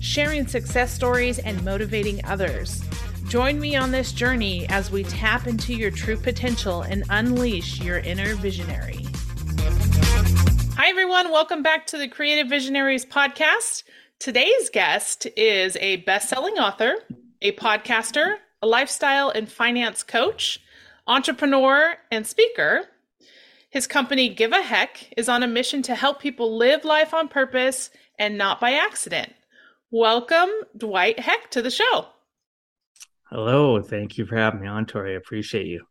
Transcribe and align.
sharing 0.00 0.46
success 0.46 0.92
stories, 0.92 1.38
and 1.38 1.62
motivating 1.64 2.24
others. 2.24 2.82
Join 3.28 3.60
me 3.60 3.76
on 3.76 3.92
this 3.92 4.12
journey 4.12 4.66
as 4.70 4.90
we 4.90 5.04
tap 5.04 5.46
into 5.46 5.74
your 5.74 5.90
true 5.90 6.16
potential 6.16 6.82
and 6.82 7.04
unleash 7.10 7.80
your 7.80 7.98
inner 7.98 8.34
visionary. 8.34 9.06
Hi, 10.76 10.88
everyone. 10.88 11.30
Welcome 11.30 11.62
back 11.62 11.86
to 11.88 11.98
the 11.98 12.08
Creative 12.08 12.48
Visionaries 12.48 13.04
podcast. 13.04 13.84
Today's 14.18 14.70
guest 14.70 15.26
is 15.36 15.76
a 15.80 15.96
best 15.96 16.28
selling 16.28 16.54
author, 16.54 16.94
a 17.42 17.52
podcaster, 17.52 18.36
a 18.62 18.66
lifestyle 18.66 19.28
and 19.28 19.50
finance 19.50 20.02
coach, 20.02 20.60
entrepreneur, 21.06 21.94
and 22.10 22.26
speaker. 22.26 22.86
His 23.68 23.86
company, 23.86 24.30
Give 24.30 24.52
a 24.52 24.62
Heck, 24.62 25.12
is 25.16 25.28
on 25.28 25.42
a 25.42 25.46
mission 25.46 25.82
to 25.82 25.94
help 25.94 26.20
people 26.20 26.56
live 26.56 26.84
life 26.84 27.14
on 27.14 27.28
purpose 27.28 27.90
and 28.18 28.36
not 28.36 28.60
by 28.60 28.72
accident. 28.72 29.32
Welcome, 29.92 30.50
Dwight 30.76 31.18
Heck, 31.18 31.50
to 31.50 31.62
the 31.62 31.70
show. 31.70 32.06
Hello. 33.28 33.82
Thank 33.82 34.18
you 34.18 34.26
for 34.26 34.36
having 34.36 34.60
me 34.60 34.68
on, 34.68 34.86
Tori. 34.86 35.14
I 35.14 35.16
appreciate 35.16 35.66
you. 35.66 35.84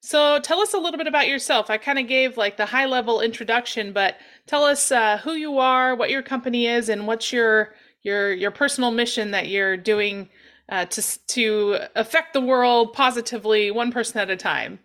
So, 0.00 0.40
tell 0.40 0.60
us 0.60 0.74
a 0.74 0.78
little 0.78 0.98
bit 0.98 1.06
about 1.06 1.28
yourself. 1.28 1.70
I 1.70 1.78
kind 1.78 1.98
of 1.98 2.06
gave 2.06 2.36
like 2.36 2.56
the 2.56 2.66
high 2.66 2.86
level 2.86 3.20
introduction, 3.20 3.92
but 3.92 4.16
tell 4.46 4.64
us 4.64 4.90
uh, 4.90 5.18
who 5.18 5.32
you 5.32 5.58
are, 5.58 5.94
what 5.94 6.10
your 6.10 6.22
company 6.22 6.66
is, 6.66 6.88
and 6.88 7.06
what's 7.06 7.32
your 7.32 7.74
your 8.02 8.32
your 8.32 8.50
personal 8.50 8.90
mission 8.90 9.32
that 9.32 9.48
you're 9.48 9.76
doing 9.76 10.28
uh, 10.68 10.86
to 10.86 11.26
to 11.26 11.78
affect 11.94 12.32
the 12.32 12.40
world 12.40 12.92
positively, 12.92 13.70
one 13.70 13.92
person 13.92 14.20
at 14.20 14.30
a 14.30 14.36
time. 14.36 14.80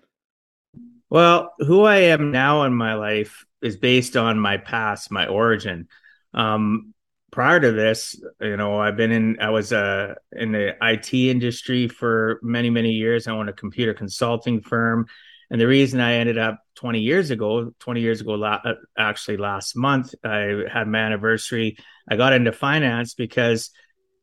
Well, 1.10 1.54
who 1.60 1.84
I 1.84 1.98
am 1.98 2.32
now 2.32 2.64
in 2.64 2.74
my 2.74 2.96
life 2.96 3.46
is 3.62 3.78
based 3.78 4.18
on 4.18 4.40
my 4.40 4.58
past, 4.58 5.12
my 5.12 5.28
origin. 5.28 5.88
Um, 6.34 6.93
prior 7.34 7.60
to 7.60 7.72
this, 7.72 8.16
you 8.40 8.56
know, 8.56 8.80
I've 8.80 8.96
been 8.96 9.12
in, 9.12 9.40
I 9.42 9.50
was 9.50 9.74
uh, 9.74 10.14
in 10.34 10.52
the 10.52 10.76
IT 10.82 11.14
industry 11.14 11.88
for 11.88 12.40
many, 12.44 12.70
many 12.70 12.92
years. 12.92 13.28
I 13.28 13.32
owned 13.32 13.50
a 13.50 13.54
computer 13.54 13.94
consulting 13.94 14.62
firm. 14.62 15.08
And 15.50 15.60
the 15.60 15.68
reason 15.68 16.00
I 16.00 16.14
ended 16.14 16.38
up 16.38 16.60
20 16.76 17.00
years 17.00 17.32
ago, 17.32 17.74
20 17.80 18.02
years 18.02 18.22
ago, 18.22 18.42
uh, 18.42 18.76
actually 18.98 19.38
last 19.38 19.76
month, 19.76 20.14
I 20.24 20.64
had 20.72 20.88
my 20.88 21.00
anniversary. 21.00 21.78
I 22.08 22.16
got 22.16 22.34
into 22.34 22.52
finance 22.52 23.16
because 23.16 23.72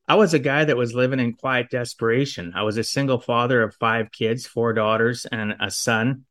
I 0.08 0.14
was 0.14 0.32
a 0.32 0.38
guy 0.38 0.64
that 0.64 0.76
was 0.76 0.94
living 0.94 1.20
in 1.20 1.34
quiet 1.34 1.68
desperation. 1.68 2.52
I 2.54 2.62
was 2.62 2.78
a 2.78 2.84
single 2.84 3.20
father 3.20 3.62
of 3.62 3.74
five 3.74 4.12
kids, 4.12 4.46
four 4.46 4.72
daughters, 4.72 5.26
and 5.26 5.56
a 5.60 5.70
son 5.70 6.24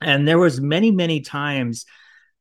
and 0.00 0.26
there 0.26 0.38
was 0.38 0.60
many 0.60 0.90
many 0.90 1.20
times 1.20 1.86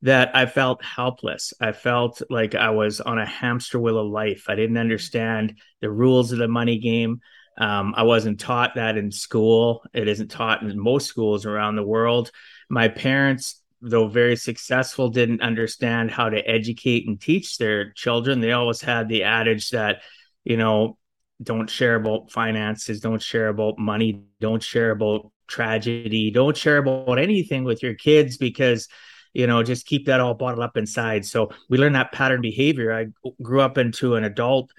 that 0.05 0.35
i 0.35 0.45
felt 0.45 0.83
helpless. 0.83 1.53
I 1.59 1.71
felt 1.71 2.21
like 2.29 2.53
i 2.55 2.69
was 2.69 3.01
on 3.01 3.17
a 3.17 3.25
hamster 3.25 3.79
wheel 3.79 3.97
of 3.97 4.07
life. 4.07 4.45
I 4.47 4.55
didn't 4.55 4.77
understand 4.77 5.59
the 5.81 5.89
rules 5.89 6.31
of 6.31 6.37
the 6.37 6.47
money 6.47 6.77
game. 6.77 7.21
Um, 7.57 7.93
i 7.97 8.03
wasn't 8.03 8.39
taught 8.39 8.75
that 8.75 8.97
in 8.97 9.11
school. 9.11 9.83
It 9.93 10.07
isn't 10.07 10.29
taught 10.29 10.61
in 10.61 10.79
most 10.79 11.07
schools 11.07 11.45
around 11.45 11.75
the 11.75 11.83
world. 11.83 12.31
My 12.69 12.87
parents 12.87 13.61
though 13.81 14.07
very 14.07 14.35
successful 14.35 15.09
didn't 15.09 15.41
understand 15.41 16.09
how 16.09 16.29
to 16.29 16.39
educate 16.47 17.07
and 17.07 17.19
teach 17.19 17.57
their 17.57 17.91
children. 17.91 18.39
They 18.39 18.51
always 18.51 18.81
had 18.81 19.09
the 19.09 19.23
adage 19.23 19.71
that 19.71 20.01
you 20.43 20.57
know 20.57 20.97
don't 21.43 21.69
share 21.69 21.95
about 21.95 22.31
finances 22.31 23.01
don't 23.01 23.21
share 23.21 23.49
about 23.49 23.77
money 23.77 24.23
don't 24.39 24.63
share 24.63 24.91
about 24.91 25.31
tragedy. 25.47 26.31
Don't 26.31 26.57
share 26.57 26.77
about 26.77 27.19
anything 27.19 27.63
with 27.63 27.83
your 27.83 27.93
kids 27.93 28.37
because 28.37 28.87
you 29.35 29.47
know 29.47 29.61
just 29.61 29.85
keep 29.85 30.05
that 30.05 30.21
all 30.21 30.33
bottled 30.33 30.63
up 30.63 30.77
inside. 30.77 31.25
So 31.25 31.51
we 31.69 31.77
learn 31.77 31.93
that 31.93 32.13
pattern 32.13 32.41
behavior. 32.41 32.93
I 32.93 33.07
grew 33.41 33.61
up 33.61 33.77
into 33.77 34.15
an 34.15 34.23
adult 34.23 34.71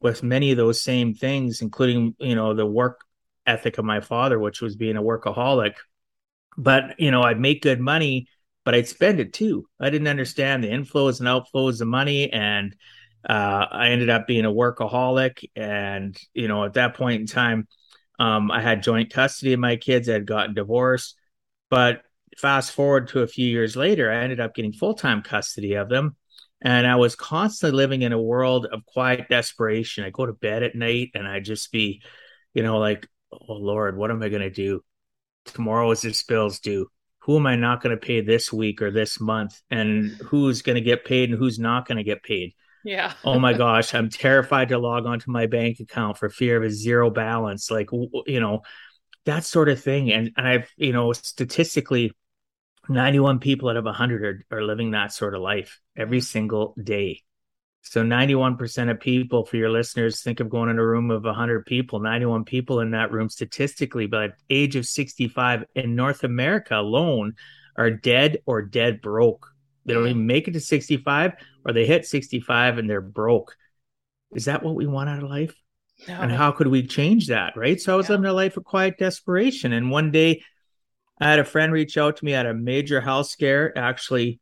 with 0.00 0.22
many 0.22 0.50
of 0.50 0.56
those 0.56 0.82
same 0.82 1.14
things, 1.14 1.62
including 1.62 2.16
you 2.18 2.34
know 2.34 2.52
the 2.52 2.66
work 2.66 3.00
ethic 3.46 3.78
of 3.78 3.84
my 3.84 4.00
father, 4.00 4.38
which 4.38 4.60
was 4.60 4.76
being 4.76 4.96
a 4.96 5.02
workaholic. 5.02 5.74
But 6.58 6.98
you 6.98 7.12
know, 7.12 7.22
I'd 7.22 7.40
make 7.40 7.62
good 7.62 7.80
money, 7.80 8.26
but 8.64 8.74
I'd 8.74 8.88
spend 8.88 9.20
it 9.20 9.32
too. 9.32 9.66
I 9.78 9.90
didn't 9.90 10.08
understand 10.08 10.64
the 10.64 10.68
inflows 10.68 11.20
and 11.20 11.28
outflows 11.28 11.80
of 11.80 11.86
money, 11.86 12.32
and 12.32 12.74
uh, 13.28 13.66
I 13.70 13.90
ended 13.90 14.10
up 14.10 14.26
being 14.26 14.44
a 14.44 14.50
workaholic. 14.52 15.44
And 15.54 16.18
you 16.34 16.48
know, 16.48 16.64
at 16.64 16.74
that 16.74 16.94
point 16.94 17.20
in 17.20 17.26
time, 17.28 17.68
um, 18.18 18.50
I 18.50 18.60
had 18.60 18.82
joint 18.82 19.12
custody 19.12 19.52
of 19.52 19.60
my 19.60 19.76
kids. 19.76 20.08
I 20.08 20.14
had 20.14 20.26
gotten 20.26 20.54
divorced. 20.54 21.16
But 21.70 22.02
fast 22.38 22.72
forward 22.72 23.08
to 23.08 23.20
a 23.20 23.26
few 23.26 23.46
years 23.46 23.76
later, 23.76 24.10
I 24.10 24.22
ended 24.22 24.40
up 24.40 24.54
getting 24.54 24.72
full 24.72 24.94
time 24.94 25.22
custody 25.22 25.74
of 25.74 25.88
them. 25.88 26.16
And 26.62 26.86
I 26.86 26.96
was 26.96 27.16
constantly 27.16 27.76
living 27.76 28.02
in 28.02 28.12
a 28.12 28.20
world 28.20 28.66
of 28.70 28.84
quiet 28.84 29.28
desperation. 29.30 30.04
I 30.04 30.10
go 30.10 30.26
to 30.26 30.32
bed 30.32 30.62
at 30.62 30.74
night 30.74 31.10
and 31.14 31.26
I 31.26 31.40
just 31.40 31.72
be, 31.72 32.02
you 32.52 32.62
know, 32.62 32.78
like, 32.78 33.08
oh 33.32 33.54
Lord, 33.54 33.96
what 33.96 34.10
am 34.10 34.22
I 34.22 34.28
going 34.28 34.42
to 34.42 34.50
do? 34.50 34.84
Tomorrow 35.46 35.90
is 35.92 36.02
this 36.02 36.22
bills 36.22 36.60
due. 36.60 36.88
Who 37.20 37.36
am 37.36 37.46
I 37.46 37.56
not 37.56 37.82
going 37.82 37.96
to 37.96 38.06
pay 38.06 38.20
this 38.20 38.52
week 38.52 38.82
or 38.82 38.90
this 38.90 39.20
month? 39.20 39.60
And 39.70 40.10
who's 40.26 40.60
going 40.62 40.76
to 40.76 40.82
get 40.82 41.04
paid 41.04 41.30
and 41.30 41.38
who's 41.38 41.58
not 41.58 41.86
going 41.88 41.98
to 41.98 42.04
get 42.04 42.22
paid? 42.22 42.54
Yeah. 42.84 43.12
oh 43.24 43.38
my 43.38 43.54
gosh, 43.54 43.94
I'm 43.94 44.10
terrified 44.10 44.68
to 44.68 44.78
log 44.78 45.06
onto 45.06 45.30
my 45.30 45.46
bank 45.46 45.80
account 45.80 46.18
for 46.18 46.28
fear 46.28 46.58
of 46.58 46.64
a 46.64 46.70
zero 46.70 47.10
balance. 47.10 47.70
Like, 47.70 47.90
you 48.26 48.40
know, 48.40 48.62
that 49.26 49.44
sort 49.44 49.68
of 49.68 49.82
thing. 49.82 50.12
And, 50.12 50.32
and 50.36 50.46
I've, 50.46 50.70
you 50.76 50.92
know, 50.92 51.12
statistically, 51.12 52.12
91 52.90 53.38
people 53.38 53.68
out 53.68 53.76
of 53.76 53.84
100 53.84 54.44
are, 54.50 54.58
are 54.58 54.62
living 54.62 54.90
that 54.90 55.12
sort 55.12 55.34
of 55.34 55.40
life 55.40 55.80
every 55.96 56.20
single 56.20 56.74
day. 56.82 57.22
So 57.82 58.02
91% 58.02 58.90
of 58.90 59.00
people, 59.00 59.46
for 59.46 59.56
your 59.56 59.70
listeners, 59.70 60.22
think 60.22 60.40
of 60.40 60.50
going 60.50 60.68
in 60.68 60.78
a 60.78 60.84
room 60.84 61.10
of 61.10 61.24
100 61.24 61.64
people, 61.64 62.00
91 62.00 62.44
people 62.44 62.80
in 62.80 62.90
that 62.90 63.10
room 63.10 63.30
statistically, 63.30 64.06
by 64.06 64.30
age 64.50 64.76
of 64.76 64.86
65 64.86 65.64
in 65.74 65.94
North 65.94 66.22
America 66.24 66.76
alone 66.76 67.34
are 67.76 67.90
dead 67.90 68.38
or 68.44 68.60
dead 68.60 69.00
broke. 69.00 69.46
They 69.86 69.94
don't 69.94 70.08
even 70.08 70.26
make 70.26 70.46
it 70.46 70.52
to 70.52 70.60
65 70.60 71.32
or 71.64 71.72
they 71.72 71.86
hit 71.86 72.06
65 72.06 72.78
and 72.78 72.88
they're 72.88 73.00
broke. 73.00 73.56
Is 74.34 74.44
that 74.44 74.62
what 74.62 74.74
we 74.74 74.86
want 74.86 75.08
out 75.08 75.22
of 75.22 75.30
life? 75.30 75.54
No. 76.06 76.20
And 76.20 76.32
how 76.32 76.52
could 76.52 76.68
we 76.68 76.86
change 76.86 77.28
that? 77.28 77.56
Right. 77.56 77.80
So 77.80 77.92
I 77.92 77.96
was 77.96 78.08
living 78.08 78.26
a 78.26 78.32
life 78.32 78.56
of 78.56 78.64
quiet 78.64 78.98
desperation. 78.98 79.72
And 79.72 79.90
one 79.90 80.10
day 80.10 80.42
I 81.20 81.28
had 81.28 81.38
a 81.38 81.44
friend 81.44 81.72
reach 81.72 81.98
out 81.98 82.16
to 82.16 82.24
me 82.24 82.34
at 82.34 82.46
a 82.46 82.54
major 82.54 83.00
health 83.00 83.28
scare, 83.28 83.76
actually, 83.76 84.40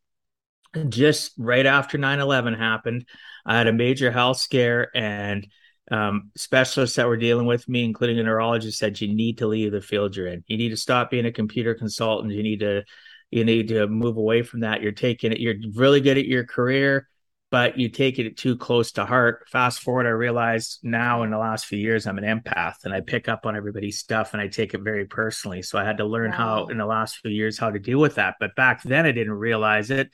just 0.89 1.33
right 1.39 1.66
after 1.66 1.99
9 1.99 2.21
11 2.21 2.55
happened. 2.55 3.06
I 3.44 3.56
had 3.56 3.66
a 3.66 3.72
major 3.72 4.11
health 4.11 4.39
scare, 4.39 4.94
and 4.97 5.47
um, 5.91 6.31
specialists 6.37 6.97
that 6.97 7.09
were 7.09 7.16
dealing 7.16 7.47
with 7.47 7.69
me, 7.69 7.84
including 7.84 8.19
a 8.19 8.22
neurologist, 8.22 8.78
said, 8.78 9.00
You 9.00 9.15
need 9.15 9.39
to 9.39 9.47
leave 9.47 9.72
the 9.72 9.81
field 9.81 10.15
you're 10.15 10.27
in. 10.27 10.44
You 10.47 10.56
need 10.56 10.69
to 10.71 10.77
stop 10.77 11.11
being 11.11 11.27
a 11.27 11.33
computer 11.33 11.75
consultant. 11.75 12.33
You 12.33 12.43
need 12.43 12.61
to 12.61 12.84
you 13.31 13.45
need 13.45 13.69
to 13.69 13.87
move 13.87 14.16
away 14.16 14.43
from 14.43 14.60
that. 14.60 14.83
You're 14.83 14.93
taking 14.93 15.33
it, 15.33 15.41
you're 15.41 15.56
really 15.75 16.00
good 16.00 16.19
at 16.19 16.27
your 16.27 16.45
career, 16.45 17.09
but 17.50 17.78
you 17.78 17.88
take 17.88 18.19
it 18.19 18.36
too 18.36 18.56
close 18.56 18.92
to 18.92 19.06
heart. 19.06 19.47
Fast 19.50 19.81
forward, 19.81 20.06
I 20.06 20.10
realized 20.10 20.81
now 20.82 21.22
in 21.22 21.31
the 21.31 21.38
last 21.38 21.66
few 21.66 21.78
years, 21.78 22.06
I'm 22.06 22.18
an 22.18 22.24
empath 22.24 22.84
and 22.84 22.92
I 22.92 23.00
pick 23.00 23.28
up 23.28 23.47
on 23.47 23.56
everybody's 23.56 23.98
stuff 23.98 24.34
and 24.34 24.42
I 24.42 24.48
take 24.48 24.74
it 24.74 24.83
very 24.83 25.06
personally. 25.06 25.62
So 25.62 25.78
I 25.78 25.84
had 25.84 25.98
to 25.98 26.04
learn 26.04 26.30
wow. 26.30 26.36
how 26.36 26.66
in 26.66 26.77
the 26.77 26.86
last 26.86 27.18
few 27.18 27.30
years 27.30 27.59
how 27.59 27.71
to 27.71 27.78
deal 27.78 27.98
with 27.98 28.16
that. 28.16 28.34
But 28.39 28.54
back 28.54 28.83
then 28.83 29.06
I 29.06 29.12
didn't 29.12 29.33
realize 29.33 29.91
it. 29.91 30.10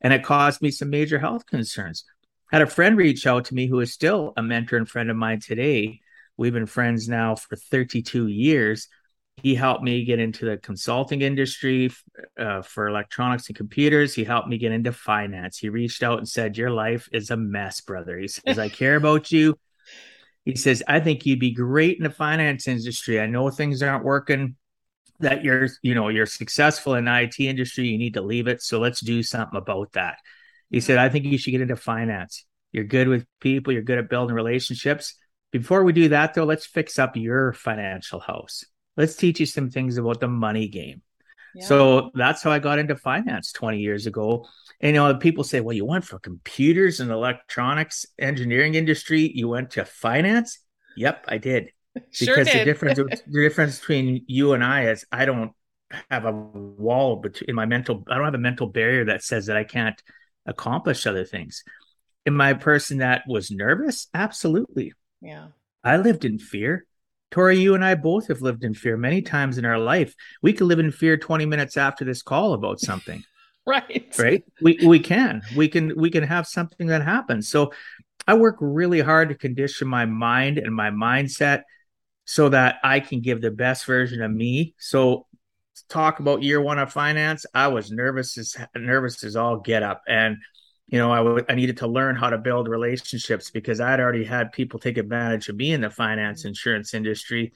And 0.00 0.12
it 0.12 0.22
caused 0.22 0.62
me 0.62 0.70
some 0.70 0.90
major 0.90 1.18
health 1.18 1.46
concerns. 1.46 2.04
Had 2.52 2.62
a 2.62 2.66
friend 2.66 2.96
reach 2.96 3.26
out 3.26 3.46
to 3.46 3.54
me 3.54 3.66
who 3.66 3.80
is 3.80 3.92
still 3.92 4.32
a 4.36 4.42
mentor 4.42 4.76
and 4.76 4.88
friend 4.88 5.10
of 5.10 5.16
mine 5.16 5.40
today. 5.40 6.00
We've 6.36 6.52
been 6.52 6.66
friends 6.66 7.08
now 7.08 7.34
for 7.34 7.56
32 7.56 8.28
years 8.28 8.88
he 9.42 9.54
helped 9.54 9.82
me 9.82 10.04
get 10.04 10.18
into 10.18 10.46
the 10.46 10.56
consulting 10.56 11.20
industry 11.20 11.90
uh, 12.38 12.62
for 12.62 12.88
electronics 12.88 13.48
and 13.48 13.56
computers. 13.56 14.14
He 14.14 14.24
helped 14.24 14.48
me 14.48 14.56
get 14.56 14.72
into 14.72 14.92
finance. 14.92 15.58
He 15.58 15.68
reached 15.68 16.02
out 16.02 16.18
and 16.18 16.28
said, 16.28 16.56
Your 16.56 16.70
life 16.70 17.08
is 17.12 17.30
a 17.30 17.36
mess, 17.36 17.80
brother. 17.80 18.18
He 18.18 18.28
says, 18.28 18.58
I 18.58 18.68
care 18.68 18.96
about 18.96 19.30
you. 19.30 19.58
He 20.44 20.54
says, 20.54 20.82
I 20.86 21.00
think 21.00 21.26
you'd 21.26 21.40
be 21.40 21.50
great 21.50 21.98
in 21.98 22.04
the 22.04 22.10
finance 22.10 22.68
industry. 22.68 23.20
I 23.20 23.26
know 23.26 23.50
things 23.50 23.82
aren't 23.82 24.04
working, 24.04 24.56
that 25.20 25.44
you're, 25.44 25.68
you 25.82 25.94
know, 25.94 26.08
you're 26.08 26.26
successful 26.26 26.94
in 26.94 27.06
the 27.06 27.22
IT 27.22 27.40
industry. 27.40 27.88
You 27.88 27.98
need 27.98 28.14
to 28.14 28.22
leave 28.22 28.46
it. 28.46 28.62
So 28.62 28.78
let's 28.78 29.00
do 29.00 29.22
something 29.22 29.56
about 29.56 29.92
that. 29.92 30.18
He 30.70 30.80
said, 30.80 30.98
I 30.98 31.08
think 31.08 31.24
you 31.24 31.38
should 31.38 31.50
get 31.50 31.60
into 31.60 31.76
finance. 31.76 32.44
You're 32.72 32.84
good 32.84 33.08
with 33.08 33.26
people, 33.40 33.72
you're 33.72 33.82
good 33.82 33.98
at 33.98 34.10
building 34.10 34.34
relationships. 34.34 35.14
Before 35.52 35.84
we 35.84 35.92
do 35.92 36.08
that, 36.10 36.34
though, 36.34 36.44
let's 36.44 36.66
fix 36.66 36.98
up 36.98 37.16
your 37.16 37.52
financial 37.52 38.20
house. 38.20 38.64
Let's 38.96 39.16
teach 39.16 39.40
you 39.40 39.46
some 39.46 39.70
things 39.70 39.98
about 39.98 40.20
the 40.20 40.28
money 40.28 40.68
game. 40.68 41.02
Yeah. 41.54 41.66
So 41.66 42.10
that's 42.14 42.42
how 42.42 42.50
I 42.50 42.58
got 42.58 42.78
into 42.78 42.96
finance 42.96 43.52
20 43.52 43.78
years 43.78 44.06
ago. 44.06 44.46
And 44.80 44.94
you 44.94 45.02
know, 45.02 45.14
people 45.16 45.42
say, 45.42 45.60
well, 45.60 45.74
you 45.74 45.86
went 45.86 46.04
from 46.04 46.18
computers 46.18 47.00
and 47.00 47.10
electronics 47.10 48.04
engineering 48.18 48.74
industry, 48.74 49.30
you 49.34 49.48
went 49.48 49.70
to 49.72 49.84
finance. 49.84 50.58
Yep, 50.96 51.24
I 51.28 51.38
did. 51.38 51.70
Sure 52.10 52.36
because 52.36 52.52
did. 52.52 52.60
the 52.60 52.64
difference 52.66 52.98
the 53.26 53.40
difference 53.40 53.78
between 53.78 54.22
you 54.26 54.52
and 54.52 54.62
I 54.62 54.88
is 54.88 55.06
I 55.10 55.24
don't 55.24 55.52
have 56.10 56.26
a 56.26 56.32
wall 56.32 57.16
between 57.16 57.54
my 57.56 57.64
mental 57.64 58.04
I 58.10 58.16
don't 58.16 58.24
have 58.26 58.34
a 58.34 58.38
mental 58.38 58.66
barrier 58.66 59.06
that 59.06 59.22
says 59.22 59.46
that 59.46 59.56
I 59.56 59.64
can't 59.64 59.98
accomplish 60.44 61.06
other 61.06 61.24
things. 61.24 61.64
Am 62.26 62.38
I 62.38 62.50
a 62.50 62.58
person 62.58 62.98
that 62.98 63.22
was 63.26 63.50
nervous? 63.50 64.08
Absolutely. 64.12 64.92
Yeah. 65.22 65.48
I 65.82 65.96
lived 65.96 66.26
in 66.26 66.38
fear. 66.38 66.84
Tori, 67.30 67.58
you 67.58 67.74
and 67.74 67.84
I 67.84 67.94
both 67.94 68.28
have 68.28 68.42
lived 68.42 68.64
in 68.64 68.74
fear 68.74 68.96
many 68.96 69.20
times 69.22 69.58
in 69.58 69.64
our 69.64 69.78
life. 69.78 70.14
We 70.42 70.52
could 70.52 70.66
live 70.66 70.78
in 70.78 70.92
fear 70.92 71.16
20 71.16 71.46
minutes 71.46 71.76
after 71.76 72.04
this 72.04 72.22
call 72.22 72.54
about 72.54 72.80
something. 72.80 73.24
right. 73.66 74.14
Right. 74.18 74.44
We 74.62 74.78
we 74.84 75.00
can. 75.00 75.42
We 75.56 75.68
can 75.68 75.92
we 75.96 76.10
can 76.10 76.22
have 76.22 76.46
something 76.46 76.86
that 76.86 77.02
happens. 77.02 77.48
So 77.48 77.72
I 78.26 78.34
work 78.34 78.56
really 78.60 79.00
hard 79.00 79.28
to 79.28 79.34
condition 79.34 79.88
my 79.88 80.06
mind 80.06 80.58
and 80.58 80.74
my 80.74 80.90
mindset 80.90 81.62
so 82.24 82.48
that 82.48 82.76
I 82.82 83.00
can 83.00 83.20
give 83.20 83.40
the 83.40 83.50
best 83.50 83.86
version 83.86 84.22
of 84.22 84.30
me. 84.30 84.74
So 84.78 85.26
talk 85.88 86.20
about 86.20 86.42
year 86.42 86.60
one 86.60 86.78
of 86.78 86.92
finance, 86.92 87.46
I 87.54 87.68
was 87.68 87.90
nervous 87.90 88.36
as 88.38 88.56
nervous 88.74 89.22
as 89.24 89.36
all 89.36 89.58
get 89.58 89.82
up. 89.82 90.02
And 90.08 90.38
you 90.88 90.98
know, 90.98 91.10
I, 91.12 91.18
w- 91.18 91.44
I 91.48 91.54
needed 91.54 91.78
to 91.78 91.86
learn 91.86 92.16
how 92.16 92.30
to 92.30 92.38
build 92.38 92.68
relationships 92.68 93.50
because 93.50 93.80
I'd 93.80 94.00
already 94.00 94.24
had 94.24 94.52
people 94.52 94.78
take 94.78 94.98
advantage 94.98 95.48
of 95.48 95.56
me 95.56 95.72
in 95.72 95.80
the 95.80 95.90
finance 95.90 96.44
insurance 96.44 96.94
industry. 96.94 97.52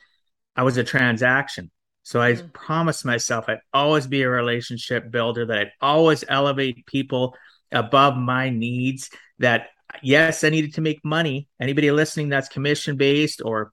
I 0.56 0.64
was 0.64 0.76
a 0.76 0.84
transaction. 0.84 1.70
So 2.02 2.20
I 2.20 2.32
mm-hmm. 2.32 2.48
promised 2.48 3.04
myself 3.04 3.44
I'd 3.48 3.60
always 3.72 4.06
be 4.06 4.22
a 4.22 4.28
relationship 4.28 5.10
builder, 5.10 5.46
that 5.46 5.58
I'd 5.58 5.72
always 5.80 6.24
elevate 6.28 6.86
people 6.86 7.36
above 7.70 8.16
my 8.16 8.50
needs, 8.50 9.10
that 9.38 9.68
yes, 10.02 10.42
I 10.42 10.50
needed 10.50 10.74
to 10.74 10.80
make 10.80 11.04
money. 11.04 11.48
Anybody 11.60 11.90
listening 11.92 12.30
that's 12.30 12.48
commission 12.48 12.96
based 12.96 13.42
or 13.44 13.72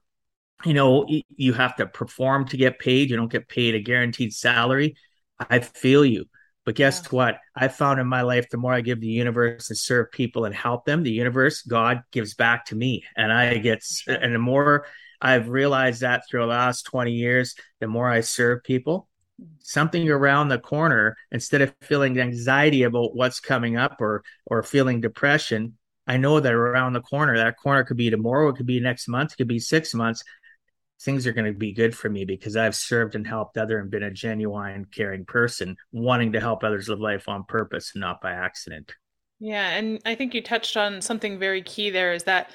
you 0.64 0.74
know, 0.74 1.06
you 1.36 1.52
have 1.52 1.76
to 1.76 1.86
perform 1.86 2.46
to 2.48 2.56
get 2.56 2.80
paid. 2.80 3.10
You 3.10 3.16
don't 3.16 3.30
get 3.30 3.48
paid 3.48 3.76
a 3.76 3.80
guaranteed 3.80 4.34
salary. 4.34 4.96
I 5.38 5.60
feel 5.60 6.04
you. 6.04 6.24
But 6.68 6.74
guess 6.74 7.00
yeah. 7.02 7.08
what? 7.16 7.38
I 7.56 7.68
found 7.68 7.98
in 7.98 8.06
my 8.06 8.20
life, 8.20 8.50
the 8.50 8.58
more 8.58 8.74
I 8.74 8.82
give 8.82 9.00
the 9.00 9.06
universe 9.06 9.70
and 9.70 9.78
serve 9.78 10.12
people 10.12 10.44
and 10.44 10.54
help 10.54 10.84
them, 10.84 11.02
the 11.02 11.10
universe, 11.10 11.62
God 11.62 12.02
gives 12.12 12.34
back 12.34 12.66
to 12.66 12.76
me. 12.76 13.04
And 13.16 13.32
I 13.32 13.56
get, 13.56 13.82
sure. 13.82 14.12
and 14.12 14.34
the 14.34 14.38
more 14.38 14.84
I've 15.18 15.48
realized 15.48 16.02
that 16.02 16.24
through 16.28 16.40
the 16.40 16.46
last 16.48 16.82
20 16.82 17.10
years, 17.10 17.54
the 17.80 17.86
more 17.86 18.06
I 18.06 18.20
serve 18.20 18.64
people, 18.64 19.08
mm. 19.40 19.46
something 19.60 20.06
around 20.10 20.48
the 20.48 20.58
corner, 20.58 21.16
instead 21.32 21.62
of 21.62 21.74
feeling 21.80 22.20
anxiety 22.20 22.82
about 22.82 23.16
what's 23.16 23.40
coming 23.40 23.78
up 23.78 23.98
or, 24.02 24.22
or 24.44 24.62
feeling 24.62 25.00
depression, 25.00 25.78
I 26.06 26.18
know 26.18 26.38
that 26.38 26.52
around 26.52 26.92
the 26.92 27.00
corner, 27.00 27.38
that 27.38 27.56
corner 27.56 27.82
could 27.82 27.96
be 27.96 28.10
tomorrow, 28.10 28.50
it 28.50 28.56
could 28.56 28.66
be 28.66 28.78
next 28.78 29.08
month, 29.08 29.32
it 29.32 29.36
could 29.36 29.48
be 29.48 29.58
six 29.58 29.94
months 29.94 30.22
things 31.00 31.26
are 31.26 31.32
going 31.32 31.52
to 31.52 31.58
be 31.58 31.72
good 31.72 31.96
for 31.96 32.08
me 32.08 32.24
because 32.24 32.56
I've 32.56 32.74
served 32.74 33.14
and 33.14 33.26
helped 33.26 33.56
other 33.56 33.78
and 33.78 33.90
been 33.90 34.02
a 34.02 34.10
genuine 34.10 34.86
caring 34.86 35.24
person 35.24 35.76
wanting 35.92 36.32
to 36.32 36.40
help 36.40 36.64
others 36.64 36.88
live 36.88 37.00
life 37.00 37.28
on 37.28 37.44
purpose 37.44 37.92
and 37.94 38.00
not 38.00 38.20
by 38.20 38.32
accident. 38.32 38.92
Yeah, 39.40 39.70
and 39.70 40.00
I 40.04 40.14
think 40.16 40.34
you 40.34 40.42
touched 40.42 40.76
on 40.76 41.00
something 41.00 41.38
very 41.38 41.62
key 41.62 41.90
there 41.90 42.12
is 42.12 42.24
that 42.24 42.50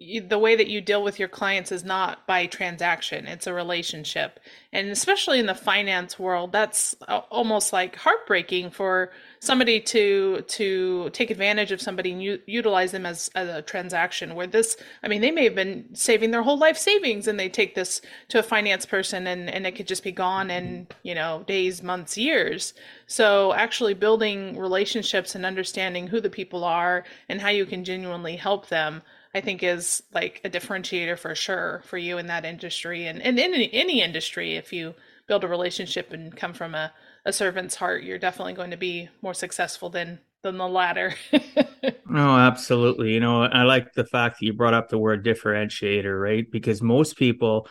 the 0.00 0.38
way 0.38 0.56
that 0.56 0.68
you 0.68 0.80
deal 0.80 1.02
with 1.02 1.18
your 1.18 1.28
clients 1.28 1.70
is 1.70 1.84
not 1.84 2.26
by 2.26 2.46
transaction 2.46 3.26
it's 3.26 3.46
a 3.46 3.52
relationship 3.52 4.40
and 4.72 4.88
especially 4.88 5.38
in 5.38 5.44
the 5.44 5.54
finance 5.54 6.18
world 6.18 6.52
that's 6.52 6.94
almost 7.30 7.70
like 7.70 7.96
heartbreaking 7.96 8.70
for 8.70 9.10
somebody 9.40 9.80
to 9.80 10.42
to 10.42 11.08
take 11.10 11.30
advantage 11.30 11.72
of 11.72 11.80
somebody 11.80 12.12
and 12.12 12.22
u- 12.22 12.40
utilize 12.46 12.92
them 12.92 13.06
as, 13.06 13.30
as 13.34 13.48
a 13.48 13.62
transaction 13.62 14.34
where 14.34 14.46
this 14.46 14.76
i 15.02 15.08
mean 15.08 15.22
they 15.22 15.30
may 15.30 15.44
have 15.44 15.54
been 15.54 15.84
saving 15.94 16.30
their 16.30 16.42
whole 16.42 16.58
life 16.58 16.76
savings 16.76 17.26
and 17.26 17.40
they 17.40 17.48
take 17.48 17.74
this 17.74 18.02
to 18.28 18.38
a 18.38 18.42
finance 18.42 18.84
person 18.84 19.26
and 19.26 19.48
and 19.48 19.66
it 19.66 19.74
could 19.74 19.88
just 19.88 20.04
be 20.04 20.12
gone 20.12 20.50
in 20.50 20.86
you 21.02 21.14
know 21.14 21.42
days 21.46 21.82
months 21.82 22.18
years 22.18 22.74
so 23.06 23.52
actually 23.54 23.94
building 23.94 24.58
relationships 24.58 25.34
and 25.34 25.46
understanding 25.46 26.06
who 26.06 26.20
the 26.20 26.30
people 26.30 26.62
are 26.62 27.04
and 27.28 27.40
how 27.40 27.48
you 27.48 27.64
can 27.64 27.82
genuinely 27.82 28.36
help 28.36 28.68
them 28.68 29.02
I 29.34 29.40
think 29.40 29.62
is 29.62 30.02
like 30.12 30.40
a 30.44 30.50
differentiator 30.50 31.16
for 31.16 31.34
sure 31.34 31.82
for 31.84 31.98
you 31.98 32.18
in 32.18 32.26
that 32.26 32.44
industry 32.44 33.06
and, 33.06 33.22
and 33.22 33.38
in 33.38 33.54
any, 33.54 33.72
any 33.72 34.02
industry. 34.02 34.56
If 34.56 34.72
you 34.72 34.94
build 35.28 35.44
a 35.44 35.48
relationship 35.48 36.12
and 36.12 36.36
come 36.36 36.52
from 36.52 36.74
a, 36.74 36.92
a 37.24 37.32
servant's 37.32 37.74
heart, 37.74 38.02
you're 38.02 38.18
definitely 38.18 38.54
going 38.54 38.70
to 38.70 38.76
be 38.76 39.08
more 39.22 39.34
successful 39.34 39.90
than 39.90 40.20
than 40.42 40.56
the 40.56 40.68
latter. 40.68 41.14
no, 42.08 42.36
absolutely. 42.36 43.12
You 43.12 43.20
know, 43.20 43.42
I 43.42 43.64
like 43.64 43.92
the 43.92 44.06
fact 44.06 44.40
that 44.40 44.46
you 44.46 44.54
brought 44.54 44.74
up 44.74 44.88
the 44.88 44.98
word 44.98 45.24
differentiator, 45.24 46.18
right? 46.18 46.50
Because 46.50 46.80
most 46.80 47.16
people 47.16 47.68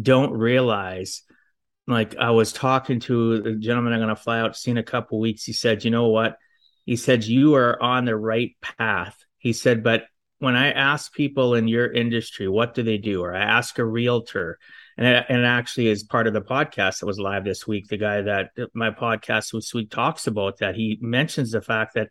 don't 0.00 0.32
realize 0.32 1.22
like 1.86 2.16
I 2.16 2.30
was 2.30 2.52
talking 2.52 3.00
to 3.00 3.40
the 3.42 3.54
gentleman 3.54 3.92
I'm 3.92 4.00
going 4.00 4.08
to 4.08 4.16
fly 4.16 4.40
out 4.40 4.54
to 4.54 4.58
see 4.58 4.70
in 4.70 4.78
a 4.78 4.82
couple 4.82 5.20
weeks. 5.20 5.44
He 5.44 5.52
said, 5.52 5.84
"You 5.84 5.90
know 5.90 6.08
what?" 6.08 6.36
He 6.84 6.96
said, 6.96 7.24
"You 7.24 7.54
are 7.54 7.80
on 7.82 8.04
the 8.04 8.16
right 8.16 8.56
path." 8.60 9.16
He 9.38 9.52
said, 9.52 9.82
"But 9.82 10.06
when 10.38 10.56
I 10.56 10.72
ask 10.72 11.12
people 11.12 11.54
in 11.54 11.68
your 11.68 11.90
industry, 11.90 12.48
what 12.48 12.74
do 12.74 12.82
they 12.82 12.98
do? 12.98 13.22
Or 13.22 13.34
I 13.34 13.42
ask 13.42 13.78
a 13.78 13.84
realtor, 13.84 14.58
and 14.96 15.24
and 15.28 15.46
actually 15.46 15.88
is 15.88 16.02
part 16.02 16.26
of 16.26 16.32
the 16.32 16.40
podcast 16.40 17.00
that 17.00 17.06
was 17.06 17.18
live 17.18 17.44
this 17.44 17.66
week. 17.66 17.88
The 17.88 17.96
guy 17.96 18.22
that 18.22 18.50
my 18.74 18.90
podcast 18.90 19.52
this 19.52 19.74
week 19.74 19.90
talks 19.90 20.26
about 20.26 20.58
that 20.58 20.74
he 20.74 20.98
mentions 21.00 21.52
the 21.52 21.60
fact 21.60 21.94
that, 21.94 22.08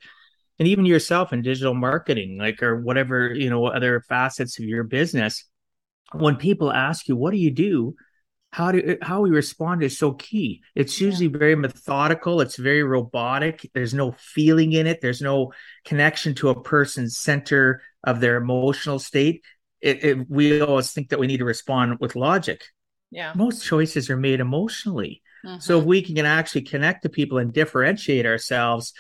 and 0.60 0.68
even 0.68 0.86
yourself 0.86 1.34
in 1.34 1.42
digital 1.42 1.74
marketing, 1.74 2.38
like 2.38 2.62
or 2.62 2.82
whatever 2.82 3.34
you 3.34 3.50
know 3.50 3.66
other 3.66 4.02
facets 4.02 4.60
of 4.60 4.66
your 4.66 4.84
business, 4.84 5.46
when 6.14 6.36
people 6.36 6.72
ask 6.72 7.08
you, 7.08 7.16
what 7.16 7.32
do 7.32 7.38
you 7.38 7.52
do? 7.52 7.96
how 8.56 8.72
do 8.72 8.98
how 9.02 9.20
we 9.20 9.32
respond 9.32 9.84
is 9.84 9.98
so 9.98 10.14
key. 10.14 10.62
It's 10.76 11.02
usually 11.02 11.28
yeah. 11.28 11.38
very 11.38 11.56
methodical. 11.56 12.40
It's 12.40 12.56
very 12.56 12.84
robotic. 12.84 13.70
There's 13.74 13.94
no 13.94 14.14
feeling 14.14 14.72
in 14.72 14.88
it. 14.88 15.02
There's 15.02 15.22
no 15.22 15.52
connection 15.84 16.34
to 16.36 16.48
a 16.48 16.62
person's 16.62 17.18
center 17.18 17.82
of 18.06 18.22
their 18.22 18.38
emotional 18.38 18.98
state. 18.98 19.44
It, 19.82 20.04
it, 20.04 20.30
we 20.30 20.62
always 20.62 20.92
think 20.92 21.10
that 21.10 21.20
we 21.20 21.28
need 21.28 21.38
to 21.38 21.46
respond 21.46 22.00
with 22.00 22.16
logic. 22.16 22.64
Yeah, 23.12 23.34
most 23.36 23.64
choices 23.64 24.10
are 24.10 24.18
made 24.18 24.40
emotionally. 24.40 25.22
Mm-hmm. 25.46 25.60
So 25.60 25.80
if 25.80 25.86
we 25.86 26.02
can 26.02 26.26
actually 26.26 26.64
connect 26.64 27.04
to 27.04 27.10
people 27.10 27.38
and 27.38 27.54
differentiate 27.54 28.26
ourselves 28.26 28.94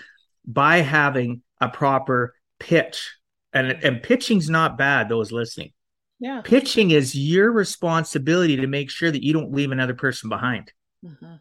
by 0.45 0.77
having 0.77 1.41
a 1.59 1.69
proper 1.69 2.35
pitch, 2.59 3.15
and 3.51 3.71
and 3.71 4.03
pitching's 4.03 4.49
not 4.49 4.77
bad. 4.77 5.09
Those 5.09 5.31
listening, 5.31 5.71
yeah. 6.19 6.41
Pitching 6.41 6.91
is 6.91 7.15
your 7.15 7.51
responsibility 7.51 8.55
to 8.57 8.67
make 8.67 8.89
sure 8.89 9.11
that 9.11 9.23
you 9.23 9.33
don't 9.33 9.53
leave 9.53 9.71
another 9.71 9.93
person 9.93 10.29
behind. 10.29 10.71
Mm-hmm. 11.03 11.35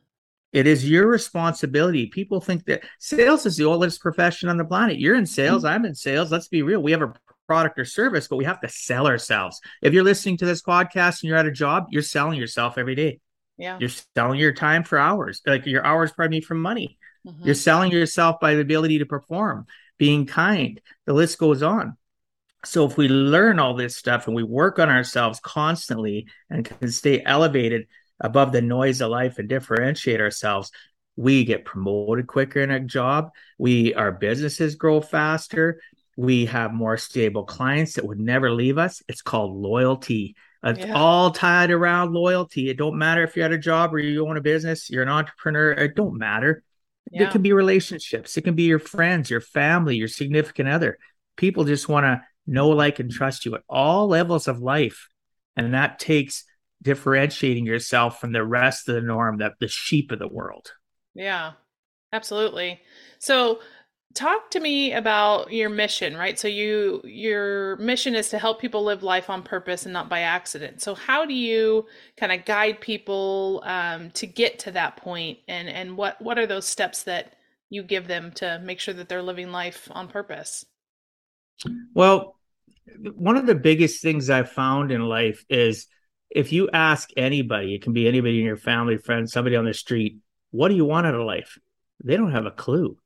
It 0.52 0.66
is 0.66 0.88
your 0.88 1.06
responsibility. 1.06 2.06
People 2.06 2.40
think 2.40 2.64
that 2.66 2.82
sales 2.98 3.46
is 3.46 3.56
the 3.56 3.64
oldest 3.64 4.00
profession 4.00 4.48
on 4.48 4.56
the 4.56 4.64
planet. 4.64 4.98
You're 4.98 5.16
in 5.16 5.26
sales, 5.26 5.64
mm-hmm. 5.64 5.74
I'm 5.74 5.84
in 5.84 5.94
sales. 5.94 6.30
Let's 6.30 6.48
be 6.48 6.62
real. 6.62 6.80
We 6.80 6.92
have 6.92 7.02
a 7.02 7.12
product 7.46 7.78
or 7.78 7.84
service, 7.84 8.28
but 8.28 8.36
we 8.36 8.44
have 8.44 8.60
to 8.60 8.68
sell 8.68 9.06
ourselves. 9.06 9.60
If 9.82 9.92
you're 9.92 10.04
listening 10.04 10.38
to 10.38 10.46
this 10.46 10.62
podcast 10.62 11.22
and 11.22 11.28
you're 11.28 11.38
at 11.38 11.46
a 11.46 11.52
job, 11.52 11.86
you're 11.90 12.02
selling 12.02 12.38
yourself 12.38 12.78
every 12.78 12.94
day. 12.94 13.20
Yeah. 13.56 13.78
You're 13.78 13.90
selling 14.16 14.40
your 14.40 14.52
time 14.52 14.84
for 14.84 14.98
hours, 14.98 15.40
like 15.46 15.66
your 15.66 15.84
hours, 15.84 16.12
pardon 16.12 16.32
me, 16.32 16.40
for 16.40 16.54
money. 16.54 16.98
Mm-hmm. 17.26 17.44
You're 17.44 17.54
selling 17.54 17.92
yourself 17.92 18.40
by 18.40 18.54
the 18.54 18.60
ability 18.60 18.98
to 18.98 19.06
perform, 19.06 19.66
being 19.98 20.26
kind. 20.26 20.80
The 21.06 21.12
list 21.12 21.38
goes 21.38 21.62
on. 21.62 21.96
So 22.64 22.86
if 22.86 22.96
we 22.96 23.08
learn 23.08 23.58
all 23.58 23.74
this 23.74 23.96
stuff 23.96 24.26
and 24.26 24.34
we 24.34 24.42
work 24.42 24.78
on 24.78 24.88
ourselves 24.88 25.38
constantly 25.40 26.26
and 26.48 26.64
can 26.64 26.90
stay 26.90 27.22
elevated 27.24 27.86
above 28.20 28.52
the 28.52 28.62
noise 28.62 29.00
of 29.00 29.10
life 29.10 29.38
and 29.38 29.48
differentiate 29.48 30.20
ourselves, 30.20 30.70
we 31.16 31.44
get 31.44 31.64
promoted 31.64 32.26
quicker 32.26 32.60
in 32.60 32.70
a 32.70 32.80
job. 32.80 33.30
We 33.58 33.94
our 33.94 34.12
businesses 34.12 34.74
grow 34.74 35.00
faster. 35.00 35.80
We 36.16 36.46
have 36.46 36.72
more 36.72 36.96
stable 36.96 37.44
clients 37.44 37.94
that 37.94 38.06
would 38.06 38.20
never 38.20 38.50
leave 38.50 38.78
us. 38.78 39.02
It's 39.08 39.22
called 39.22 39.56
loyalty. 39.56 40.36
It's 40.62 40.78
yeah. 40.78 40.94
all 40.94 41.30
tied 41.30 41.70
around 41.70 42.12
loyalty. 42.12 42.70
It 42.70 42.78
don't 42.78 42.96
matter 42.96 43.22
if 43.22 43.36
you're 43.36 43.44
at 43.44 43.52
a 43.52 43.58
job 43.58 43.94
or 43.94 43.98
you 43.98 44.26
own 44.26 44.36
a 44.36 44.40
business, 44.40 44.88
you're 44.88 45.02
an 45.02 45.08
entrepreneur. 45.08 45.72
It 45.72 45.94
don't 45.94 46.16
matter. 46.16 46.62
Yeah. 47.10 47.24
It 47.24 47.32
can 47.32 47.42
be 47.42 47.52
relationships. 47.52 48.36
It 48.36 48.42
can 48.42 48.54
be 48.54 48.62
your 48.62 48.78
friends, 48.78 49.28
your 49.28 49.40
family, 49.40 49.96
your 49.96 50.08
significant 50.08 50.68
other. 50.68 50.98
People 51.36 51.64
just 51.64 51.88
want 51.88 52.04
to 52.04 52.22
know, 52.46 52.70
like, 52.70 52.98
and 52.98 53.10
trust 53.10 53.44
you 53.44 53.54
at 53.54 53.62
all 53.68 54.08
levels 54.08 54.48
of 54.48 54.60
life. 54.60 55.08
And 55.56 55.74
that 55.74 55.98
takes 55.98 56.44
differentiating 56.82 57.66
yourself 57.66 58.20
from 58.20 58.32
the 58.32 58.44
rest 58.44 58.88
of 58.88 58.94
the 58.94 59.00
norm, 59.00 59.38
that 59.38 59.54
the 59.60 59.68
sheep 59.68 60.12
of 60.12 60.18
the 60.18 60.28
world. 60.28 60.72
Yeah, 61.14 61.52
absolutely. 62.12 62.80
So 63.18 63.60
talk 64.14 64.50
to 64.50 64.60
me 64.60 64.92
about 64.92 65.52
your 65.52 65.68
mission 65.68 66.16
right? 66.16 66.38
So 66.38 66.48
you 66.48 67.00
your 67.04 67.76
mission 67.76 68.14
is 68.14 68.28
to 68.30 68.38
help 68.38 68.60
people 68.60 68.84
live 68.84 69.02
life 69.02 69.28
on 69.28 69.42
purpose 69.42 69.84
and 69.84 69.92
not 69.92 70.08
by 70.08 70.20
accident. 70.20 70.80
So 70.80 70.94
how 70.94 71.24
do 71.24 71.34
you 71.34 71.86
kind 72.16 72.32
of 72.32 72.44
guide 72.44 72.80
people 72.80 73.62
um, 73.66 74.10
to 74.12 74.26
get 74.26 74.58
to 74.60 74.72
that 74.72 74.96
point? 74.96 75.38
And 75.48 75.68
and 75.68 75.96
what 75.96 76.20
what 76.22 76.38
are 76.38 76.46
those 76.46 76.66
steps 76.66 77.02
that 77.04 77.34
you 77.70 77.82
give 77.82 78.06
them 78.06 78.32
to 78.32 78.60
make 78.62 78.80
sure 78.80 78.94
that 78.94 79.08
they're 79.08 79.22
living 79.22 79.50
life 79.50 79.88
on 79.90 80.08
purpose? 80.08 80.64
Well 81.94 82.36
one 83.14 83.36
of 83.38 83.46
the 83.46 83.54
biggest 83.54 84.02
things 84.02 84.28
i've 84.28 84.52
found 84.52 84.92
in 84.92 85.00
life 85.00 85.42
is 85.48 85.86
if 86.28 86.52
you 86.52 86.68
ask 86.70 87.08
anybody 87.16 87.74
it 87.74 87.82
can 87.82 87.94
be 87.94 88.06
anybody 88.06 88.38
in 88.38 88.44
your 88.44 88.58
family 88.58 88.98
friend 88.98 89.28
somebody 89.28 89.56
on 89.56 89.64
the 89.64 89.72
street 89.72 90.18
what 90.54 90.68
do 90.68 90.76
you 90.76 90.84
want 90.84 91.04
out 91.04 91.16
of 91.16 91.26
life? 91.26 91.58
They 92.04 92.16
don't 92.16 92.30
have 92.30 92.46
a 92.46 92.52
clue 92.52 92.96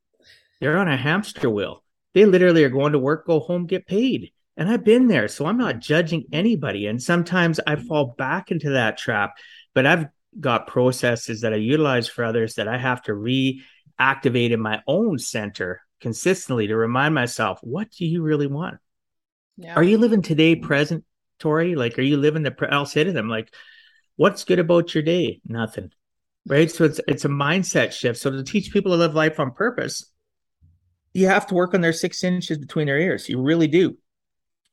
they're 0.59 0.77
on 0.77 0.87
a 0.87 0.97
hamster 0.97 1.49
wheel. 1.49 1.83
They 2.13 2.25
literally 2.25 2.63
are 2.63 2.69
going 2.69 2.93
to 2.93 2.99
work, 2.99 3.27
go 3.27 3.39
home, 3.39 3.65
get 3.65 3.87
paid. 3.87 4.31
And 4.57 4.69
I've 4.69 4.83
been 4.83 5.07
there. 5.07 5.27
So 5.27 5.45
I'm 5.45 5.57
not 5.57 5.79
judging 5.79 6.25
anybody. 6.33 6.87
And 6.87 7.01
sometimes 7.01 7.59
I 7.65 7.77
fall 7.77 8.15
back 8.17 8.51
into 8.51 8.71
that 8.71 8.97
trap, 8.97 9.37
but 9.73 9.85
I've 9.85 10.07
got 10.39 10.67
processes 10.67 11.41
that 11.41 11.53
I 11.53 11.57
utilize 11.57 12.07
for 12.07 12.23
others 12.23 12.55
that 12.55 12.67
I 12.67 12.77
have 12.77 13.01
to 13.03 13.13
reactivate 13.13 14.51
in 14.51 14.59
my 14.59 14.81
own 14.85 15.17
center 15.17 15.81
consistently 16.01 16.67
to 16.67 16.75
remind 16.75 17.15
myself, 17.15 17.59
what 17.61 17.91
do 17.91 18.05
you 18.05 18.21
really 18.21 18.47
want? 18.47 18.77
Yeah. 19.57 19.75
Are 19.75 19.83
you 19.83 19.97
living 19.97 20.21
today 20.21 20.55
present, 20.55 21.05
Tori? 21.39 21.75
Like, 21.75 21.97
are 21.97 22.03
you 22.03 22.17
living 22.17 22.43
the, 22.43 22.51
pre- 22.51 22.69
I'll 22.69 22.85
say 22.85 23.03
to 23.03 23.11
them, 23.11 23.29
like, 23.29 23.53
what's 24.15 24.43
good 24.43 24.59
about 24.59 24.93
your 24.93 25.03
day? 25.03 25.41
Nothing. 25.45 25.91
Right. 26.47 26.71
So 26.71 26.83
it's, 26.85 26.99
it's 27.07 27.25
a 27.25 27.29
mindset 27.29 27.91
shift. 27.91 28.19
So 28.19 28.31
to 28.31 28.43
teach 28.43 28.71
people 28.71 28.91
to 28.91 28.97
live 28.97 29.15
life 29.15 29.39
on 29.39 29.51
purpose, 29.51 30.05
you 31.13 31.27
have 31.27 31.47
to 31.47 31.55
work 31.55 31.73
on 31.73 31.81
their 31.81 31.93
six 31.93 32.23
inches 32.23 32.57
between 32.57 32.87
their 32.87 32.99
ears. 32.99 33.29
You 33.29 33.41
really 33.41 33.67
do. 33.67 33.97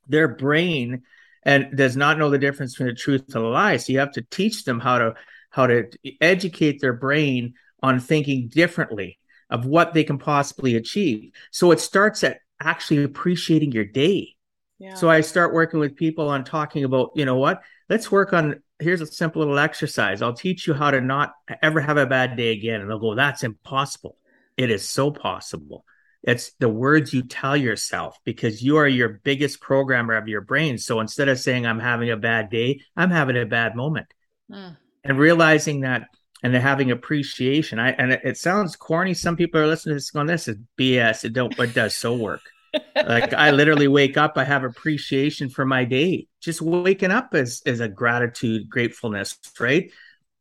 Their 0.09 0.28
brain 0.28 1.02
and 1.43 1.76
does 1.76 1.97
not 1.97 2.19
know 2.19 2.31
the 2.31 2.38
difference 2.38 2.75
between 2.75 2.88
the 2.88 2.95
truth 2.95 3.23
and 3.26 3.45
the 3.45 3.49
lie. 3.49 3.76
So 3.76 3.93
you 3.93 4.00
have 4.00 4.12
to 4.12 4.23
teach 4.23 4.64
them 4.64 4.81
how 4.81 4.99
to 4.99 5.14
how 5.50 5.66
to 5.66 5.88
educate 6.21 6.81
their 6.81 6.93
brain 6.93 7.55
on 7.83 8.00
thinking 8.00 8.49
differently 8.49 9.19
of 9.49 9.64
what 9.64 9.95
they 9.95 10.05
can 10.05 10.19
possibly 10.19 10.76
achieve. 10.76 11.31
So 11.50 11.71
it 11.71 11.81
starts 11.81 12.25
at 12.25 12.40
actually 12.61 13.05
appreciating 13.05 13.73
your 13.73 13.85
day. 13.85 14.35
Yeah. 14.78 14.95
So 14.95 15.09
I 15.09 15.23
start 15.23 15.55
working 15.55 15.81
with 15.81 15.97
people 15.97 16.28
on 16.28 16.45
talking 16.45 16.85
about, 16.85 17.12
you 17.14 17.25
know 17.25 17.37
what? 17.37 17.62
Let's 17.88 18.11
work 18.11 18.33
on 18.33 18.62
here's 18.78 19.00
a 19.00 19.07
simple 19.07 19.40
little 19.40 19.59
exercise. 19.59 20.21
I'll 20.21 20.35
teach 20.35 20.66
you 20.66 20.75
how 20.75 20.90
to 20.90 21.00
not 21.00 21.33
ever 21.62 21.81
have 21.81 21.97
a 21.97 22.07
bad 22.07 22.37
day 22.37 22.52
again. 22.52 22.81
And 22.81 22.90
they'll 22.90 22.99
go, 22.99 23.14
that's 23.14 23.43
impossible. 23.43 24.19
It 24.57 24.71
is 24.71 24.87
so 24.87 25.11
possible. 25.11 25.85
It's 26.26 26.52
the 26.59 26.68
words 26.68 27.14
you 27.14 27.23
tell 27.23 27.56
yourself 27.56 28.18
because 28.25 28.61
you 28.61 28.76
are 28.78 28.88
your 28.88 29.21
biggest 29.23 29.61
programmer 29.61 30.16
of 30.16 30.26
your 30.26 30.40
brain. 30.40 30.76
So 30.76 30.99
instead 31.00 31.28
of 31.28 31.38
saying, 31.38 31.64
I'm 31.64 31.78
having 31.78 32.11
a 32.11 32.16
bad 32.16 32.50
day, 32.50 32.80
I'm 32.97 33.11
having 33.11 33.37
a 33.37 33.47
bad 33.47 33.76
moment. 33.76 34.12
Mm. 34.50 34.76
And 35.04 35.18
realizing 35.18 35.83
that 35.83 36.09
and 36.42 36.54
having 36.54 36.90
appreciation. 36.90 37.78
I 37.78 37.90
and 37.92 38.12
it, 38.12 38.21
it, 38.25 38.37
sounds 38.37 38.76
corny. 38.76 39.14
Some 39.14 39.37
people 39.37 39.61
are 39.61 39.66
listening 39.66 39.92
to 39.92 39.97
this 39.97 40.11
going, 40.11 40.26
This 40.26 40.49
is 40.49 40.56
BS. 40.78 41.25
It 41.25 41.33
don't 41.33 41.56
but 41.56 41.75
does 41.75 41.95
so 41.95 42.14
work. 42.14 42.42
like 42.97 43.33
I 43.33 43.52
literally 43.52 43.88
wake 43.88 44.16
up, 44.16 44.35
I 44.37 44.45
have 44.45 44.64
appreciation 44.64 45.49
for 45.49 45.64
my 45.64 45.85
day. 45.85 46.26
Just 46.40 46.61
waking 46.61 47.11
up 47.11 47.35
is 47.35 47.62
is 47.64 47.80
a 47.80 47.88
gratitude, 47.88 48.68
gratefulness, 48.68 49.38
right? 49.59 49.90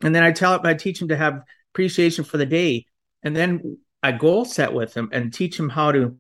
And 0.02 0.14
then 0.14 0.24
I 0.24 0.32
tell 0.32 0.56
it, 0.56 0.62
I 0.66 0.74
teach 0.74 1.00
them 1.00 1.10
to 1.10 1.18
have 1.18 1.44
appreciation 1.74 2.24
for 2.24 2.38
the 2.38 2.46
day. 2.46 2.86
And 3.24 3.36
then 3.36 3.78
a 4.10 4.14
goal 4.14 4.46
set 4.46 4.74
with 4.74 4.94
them 4.94 5.10
and 5.12 5.34
teach 5.34 5.58
them 5.58 5.70
how 5.70 5.92
to 5.92 6.18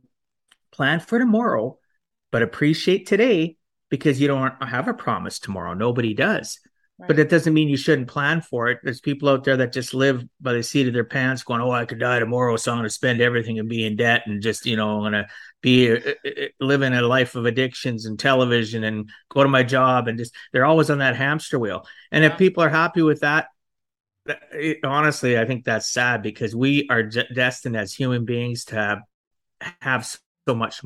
plan 0.72 1.00
for 1.00 1.20
tomorrow, 1.20 1.78
but 2.32 2.42
appreciate 2.42 3.06
today 3.06 3.58
because 3.90 4.20
you 4.20 4.28
don't 4.28 4.62
have 4.64 4.88
a 4.88 4.94
promise 4.94 5.40
tomorrow. 5.40 5.74
Nobody 5.74 6.14
does. 6.14 6.60
Right. 6.98 7.08
But 7.08 7.20
it 7.20 7.30
doesn't 7.30 7.54
mean 7.54 7.68
you 7.68 7.76
shouldn't 7.76 8.08
plan 8.08 8.40
for 8.40 8.70
it. 8.70 8.80
There's 8.82 9.02
people 9.02 9.28
out 9.28 9.44
there 9.44 9.58
that 9.58 9.74
just 9.74 9.94
live 9.94 10.24
by 10.40 10.54
the 10.54 10.64
seat 10.64 10.88
of 10.88 10.94
their 10.94 11.04
pants, 11.04 11.44
going, 11.44 11.60
"Oh, 11.60 11.72
I 11.72 11.84
could 11.84 12.00
die 12.00 12.20
tomorrow, 12.20 12.56
so 12.56 12.72
I'm 12.72 12.78
going 12.78 12.86
to 12.86 12.90
spend 12.90 13.20
everything 13.20 13.60
and 13.60 13.68
be 13.68 13.86
in 13.86 13.98
debt, 13.98 14.24
and 14.28 14.42
just 14.42 14.66
you 14.66 14.78
know, 14.78 14.96
I'm 14.96 15.02
going 15.02 15.24
to 15.24 15.28
be 15.62 15.92
uh, 15.92 15.96
uh, 15.98 16.30
uh, 16.30 16.46
living 16.62 16.94
a 16.94 17.02
life 17.02 17.36
of 17.36 17.46
addictions 17.46 18.06
and 18.06 18.18
television, 18.18 18.86
and 18.86 19.10
go 19.28 19.44
to 19.44 19.50
my 19.50 19.62
job, 19.62 20.08
and 20.08 20.18
just 20.18 20.34
they're 20.54 20.66
always 20.66 20.90
on 20.90 21.00
that 21.00 21.18
hamster 21.18 21.60
wheel. 21.60 21.86
And 22.14 22.24
yeah. 22.24 22.32
if 22.32 22.38
people 22.38 22.64
are 22.64 22.70
happy 22.70 23.02
with 23.02 23.20
that, 23.20 23.48
it, 24.26 24.80
honestly, 24.84 25.38
I 25.38 25.46
think 25.46 25.66
that's 25.66 25.92
sad 25.92 26.22
because 26.22 26.56
we 26.56 26.88
are 26.90 27.04
de- 27.04 27.32
destined 27.34 27.78
as 27.78 27.94
human 27.94 28.26
beings 28.26 28.66
to 28.66 28.76
have, 28.76 29.00
have 29.82 30.06
so 30.48 30.56
much 30.56 30.82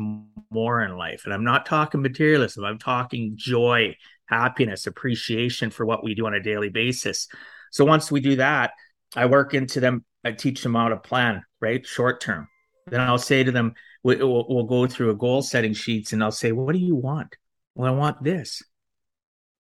more 0.52 0.82
in 0.82 0.98
life. 0.98 1.24
And 1.26 1.34
I'm 1.34 1.44
not 1.44 1.66
talking 1.66 2.02
materialism, 2.02 2.64
I'm 2.64 2.80
talking 2.80 3.34
joy, 3.36 3.96
happiness, 4.26 4.88
appreciation 4.88 5.70
for 5.70 5.86
what 5.86 6.04
we 6.04 6.16
do 6.16 6.26
on 6.26 6.34
a 6.34 6.42
daily 6.42 6.70
basis. 6.70 7.28
So 7.72 7.86
once 7.86 8.12
we 8.12 8.20
do 8.20 8.38
that, 8.38 8.72
I 9.16 9.26
work 9.26 9.54
into 9.54 9.80
them, 9.80 10.06
I 10.24 10.32
teach 10.34 10.62
them 10.62 10.76
how 10.76 10.90
to 10.90 10.98
plan, 10.98 11.44
right? 11.62 11.86
Short 11.86 12.22
term. 12.22 12.48
Then 12.88 13.02
I'll 13.02 13.18
say 13.18 13.44
to 13.44 13.52
them, 13.52 13.74
we'll, 14.04 14.46
we'll 14.50 14.64
go 14.64 14.88
through 14.88 15.12
a 15.12 15.16
goal 15.16 15.42
setting 15.42 15.74
sheets 15.74 16.14
and 16.14 16.24
I'll 16.24 16.32
say, 16.32 16.52
what 16.52 16.74
do 16.74 16.80
you 16.80 16.96
want? 16.96 17.36
Well, 17.76 17.88
I 17.88 17.96
want 17.96 18.24
this. 18.24 18.64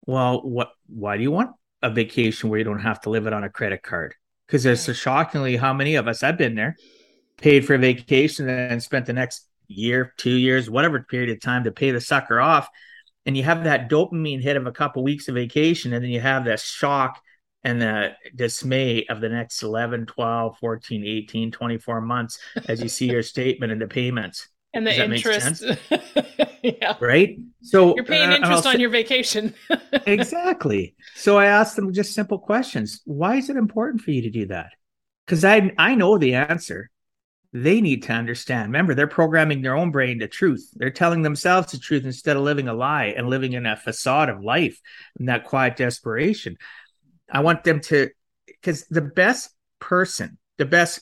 Well, 0.06 0.42
what, 0.44 0.72
why 0.88 1.18
do 1.18 1.24
you 1.24 1.32
want 1.32 1.52
a 1.86 1.90
vacation 1.90 2.50
where 2.50 2.58
you 2.58 2.66
don't 2.66 2.80
have 2.80 3.00
to 3.02 3.10
live 3.10 3.28
it 3.28 3.34
on 3.34 3.44
a 3.44 3.50
credit 3.50 3.84
card. 3.84 4.16
Because 4.48 4.64
there's 4.64 4.82
so 4.82 4.94
shockingly 4.94 5.56
how 5.56 5.74
many 5.74 5.96
of 5.96 6.08
us 6.08 6.24
I've 6.24 6.38
been 6.38 6.56
there, 6.56 6.76
paid 7.38 7.66
for 7.66 7.76
a 7.76 7.78
vacation 7.78 8.50
and 8.50 8.82
spent 8.82 9.06
the 9.06 9.14
next 9.14 9.48
year, 9.68 10.14
two 10.18 10.36
years, 10.36 10.70
whatever 10.70 11.02
period 11.04 11.30
of 11.30 11.42
time 11.42 11.64
to 11.64 11.72
pay 11.72 11.92
the 11.92 12.02
sucker 12.02 12.40
off. 12.40 12.68
And 13.26 13.38
you 13.38 13.44
have 13.44 13.64
that 13.64 13.90
dopamine 13.90 14.42
hit 14.42 14.58
of 14.58 14.68
a 14.68 14.72
couple 14.72 15.04
weeks 15.04 15.28
of 15.28 15.36
vacation, 15.36 15.94
and 15.94 16.04
then 16.04 16.12
you 16.12 16.22
have 16.22 16.46
that 16.46 16.60
shock 16.60 17.22
and 17.64 17.82
the 17.82 18.12
dismay 18.36 19.06
of 19.10 19.22
the 19.22 19.30
next 19.30 19.64
11, 19.64 20.06
12, 20.06 20.58
14, 20.60 21.06
18, 21.06 21.52
24 21.52 22.02
months 22.02 22.40
as 22.68 22.82
you 22.82 22.90
see 22.90 23.10
your 23.10 23.24
statement 23.34 23.72
and 23.72 23.82
the 23.82 23.88
payments. 23.88 24.48
And 24.76 24.86
the 24.86 25.04
interest. 25.04 25.64
yeah. 26.64 26.98
Right. 27.00 27.40
So 27.62 27.96
you're 27.96 28.04
paying 28.04 28.30
uh, 28.30 28.36
interest 28.36 28.66
on 28.66 28.80
your 28.80 28.90
vacation. 28.90 29.56
exactly. 30.06 30.96
So 31.16 31.38
I 31.38 31.46
asked 31.46 31.78
them 31.78 31.94
just 31.94 32.14
simple 32.14 32.38
questions. 32.38 33.02
Why 33.06 33.38
is 33.38 33.50
it 33.50 33.56
important 33.56 34.02
for 34.02 34.12
you 34.12 34.22
to 34.24 34.30
do 34.30 34.48
that? 34.48 34.72
Because 35.26 35.46
I 35.46 35.72
I 35.78 35.96
know 35.96 36.18
the 36.18 36.36
answer. 36.36 36.92
They 37.54 37.80
need 37.80 38.04
to 38.04 38.12
understand. 38.12 38.68
Remember, 38.68 38.94
they're 38.94 39.08
programming 39.08 39.62
their 39.62 39.78
own 39.78 39.92
brain 39.92 40.20
to 40.20 40.28
truth. 40.28 40.70
They're 40.76 40.90
telling 40.90 41.22
themselves 41.22 41.72
the 41.72 41.80
truth 41.80 42.04
instead 42.04 42.36
of 42.36 42.44
living 42.44 42.68
a 42.68 42.74
lie 42.74 43.14
and 43.16 43.30
living 43.30 43.54
in 43.54 43.66
a 43.66 43.78
facade 43.78 44.28
of 44.28 44.44
life 44.44 44.78
and 45.18 45.30
that 45.30 45.46
quiet 45.46 45.78
desperation. 45.78 46.58
I 47.32 47.40
want 47.40 47.64
them 47.64 47.80
to, 47.82 48.10
because 48.46 48.86
the 48.88 49.02
best 49.02 49.52
person, 49.80 50.38
the 50.58 50.66
best 50.66 51.00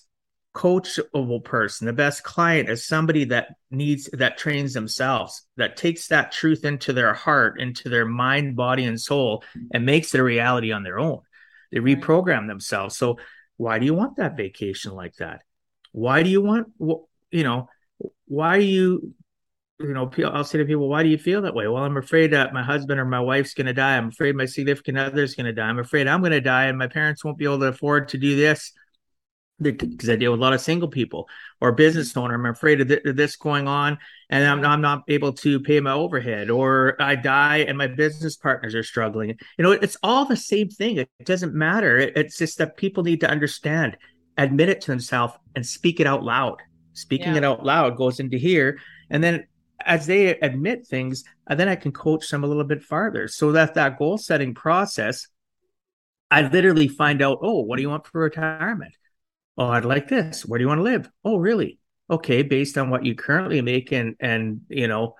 coachable 0.54 1.44
person 1.44 1.88
the 1.88 1.94
best 1.94 2.24
client 2.24 2.70
is 2.70 2.86
somebody 2.86 3.26
that 3.26 3.56
needs 3.72 4.08
that 4.14 4.38
trains 4.38 4.72
themselves 4.72 5.48
that 5.58 5.76
takes 5.76 6.08
that 6.08 6.32
truth 6.32 6.64
into 6.64 6.94
their 6.94 7.14
heart 7.14 7.60
into 7.60 7.90
their 7.90 8.06
mind 8.06 8.56
body 8.56 8.86
and 8.86 9.02
soul 9.02 9.44
and 9.72 9.86
makes 9.86 10.14
it 10.14 10.20
a 10.20 10.24
reality 10.24 10.72
on 10.72 10.84
their 10.84 11.00
own. 11.00 11.20
They 11.72 11.80
reprogram 11.80 12.48
themselves. 12.48 12.96
So 12.96 13.18
why 13.58 13.80
do 13.80 13.86
you 13.86 13.94
want 13.94 14.18
that 14.18 14.38
vacation 14.38 14.94
like 14.94 15.16
that? 15.16 15.42
Why 15.92 16.24
do 16.24 16.30
you 16.30 16.42
want 16.42 16.68
you 16.80 17.44
know 17.44 17.70
why 18.26 18.60
do 18.60 18.66
you 18.66 19.14
you 19.80 19.94
know 19.94 20.10
i'll 20.26 20.44
say 20.44 20.60
to 20.60 20.66
people 20.66 20.88
why 20.88 21.04
do 21.04 21.10
you 21.10 21.18
feel 21.18 21.42
that 21.42 21.56
way? 21.56 21.68
Well 21.68 21.84
i'm 21.84 21.98
afraid 21.98 22.32
that 22.32 22.54
my 22.54 22.64
husband 22.64 23.00
or 23.00 23.06
my 23.06 23.20
wife's 23.20 23.54
going 23.54 23.68
to 23.68 23.74
die. 23.74 23.98
I'm 23.98 24.10
afraid 24.10 24.36
my 24.36 24.46
significant 24.46 24.98
other's 24.98 25.36
going 25.36 25.48
to 25.48 25.54
die. 25.54 25.68
I'm 25.68 25.80
afraid 25.80 26.08
i'm 26.08 26.22
going 26.22 26.32
to 26.32 26.42
die 26.42 26.66
and 26.66 26.78
my 26.78 26.88
parents 26.88 27.24
won't 27.24 27.38
be 27.38 27.46
able 27.46 27.60
to 27.60 27.68
afford 27.68 28.10
to 28.10 28.18
do 28.18 28.36
this 28.36 28.72
because 29.62 30.10
I 30.10 30.16
deal 30.16 30.32
with 30.32 30.40
a 30.40 30.44
lot 30.44 30.54
of 30.54 30.62
single 30.62 30.88
people 30.88 31.28
or 31.62 31.72
business 31.72 32.16
owner. 32.18 32.36
I'm 32.36 32.46
afraid 32.46 32.82
of, 32.82 32.88
th- 32.88 33.02
this 33.06 33.36
going 33.36 33.68
on, 33.68 33.98
and 34.30 34.46
I'm, 34.46 34.66
I'm, 34.66 34.82
not 34.82 35.04
able 35.08 35.34
to 35.34 35.60
pay 35.60 35.80
my 35.80 35.92
overhead, 35.92 36.50
or 36.50 37.02
I 37.02 37.16
die 37.16 37.58
and 37.58 37.78
my 37.78 37.88
business 37.88 38.36
partners 38.36 38.76
are 38.76 38.84
struggling. 38.84 39.38
You 39.58 39.64
know, 39.64 39.72
it's 39.72 39.98
all 40.04 40.26
the 40.26 40.36
same 40.36 40.70
thing. 40.70 40.98
It 40.98 41.10
doesn't 41.24 41.54
matter. 41.54 41.98
It, 41.98 42.18
it's 42.18 42.38
just 42.38 42.58
that 42.58 42.78
people 42.78 43.04
need 43.04 43.22
to 43.22 43.30
understand, 43.30 43.98
admit 44.38 44.70
it 44.70 44.82
to 44.82 44.92
themselves, 44.92 45.36
and 45.56 45.66
speak 45.66 46.00
it 46.00 46.08
out 46.08 46.24
loud. 46.24 46.62
Speaking 46.94 47.32
yeah. 47.32 47.38
it 47.38 47.44
out 47.44 47.64
loud 47.64 47.98
goes 47.98 48.20
into 48.20 48.38
here, 48.38 48.80
and 49.10 49.24
then 49.24 49.48
as 49.86 50.06
they 50.06 50.40
admit 50.40 50.88
things, 50.88 51.24
uh, 51.48 51.56
then 51.56 51.68
I 51.68 51.76
can 51.76 51.92
coach 51.92 52.30
them 52.30 52.44
a 52.44 52.48
little 52.48 52.64
bit 52.64 52.84
farther. 52.84 53.28
So 53.28 53.52
that 53.52 53.74
that 53.76 53.98
goal 53.98 54.18
setting 54.18 54.54
process, 54.54 55.28
I 56.32 56.48
literally 56.48 56.88
find 56.88 57.22
out, 57.22 57.40
oh, 57.42 57.62
what 57.62 57.78
do 57.78 57.82
you 57.82 57.90
want 57.90 58.08
for 58.08 58.22
retirement? 58.22 58.96
Oh, 59.58 59.68
I'd 59.68 59.86
like 59.86 60.08
this. 60.08 60.46
Where 60.46 60.58
do 60.58 60.64
you 60.64 60.68
want 60.68 60.80
to 60.80 60.84
live? 60.84 61.10
Oh, 61.24 61.38
really? 61.38 61.80
Okay, 62.10 62.42
based 62.44 62.78
on 62.78 62.90
what 62.90 63.06
you 63.06 63.16
currently 63.16 63.62
make 63.62 63.92
and 63.92 64.16
and 64.20 64.62
you 64.70 64.88
know, 64.88 65.16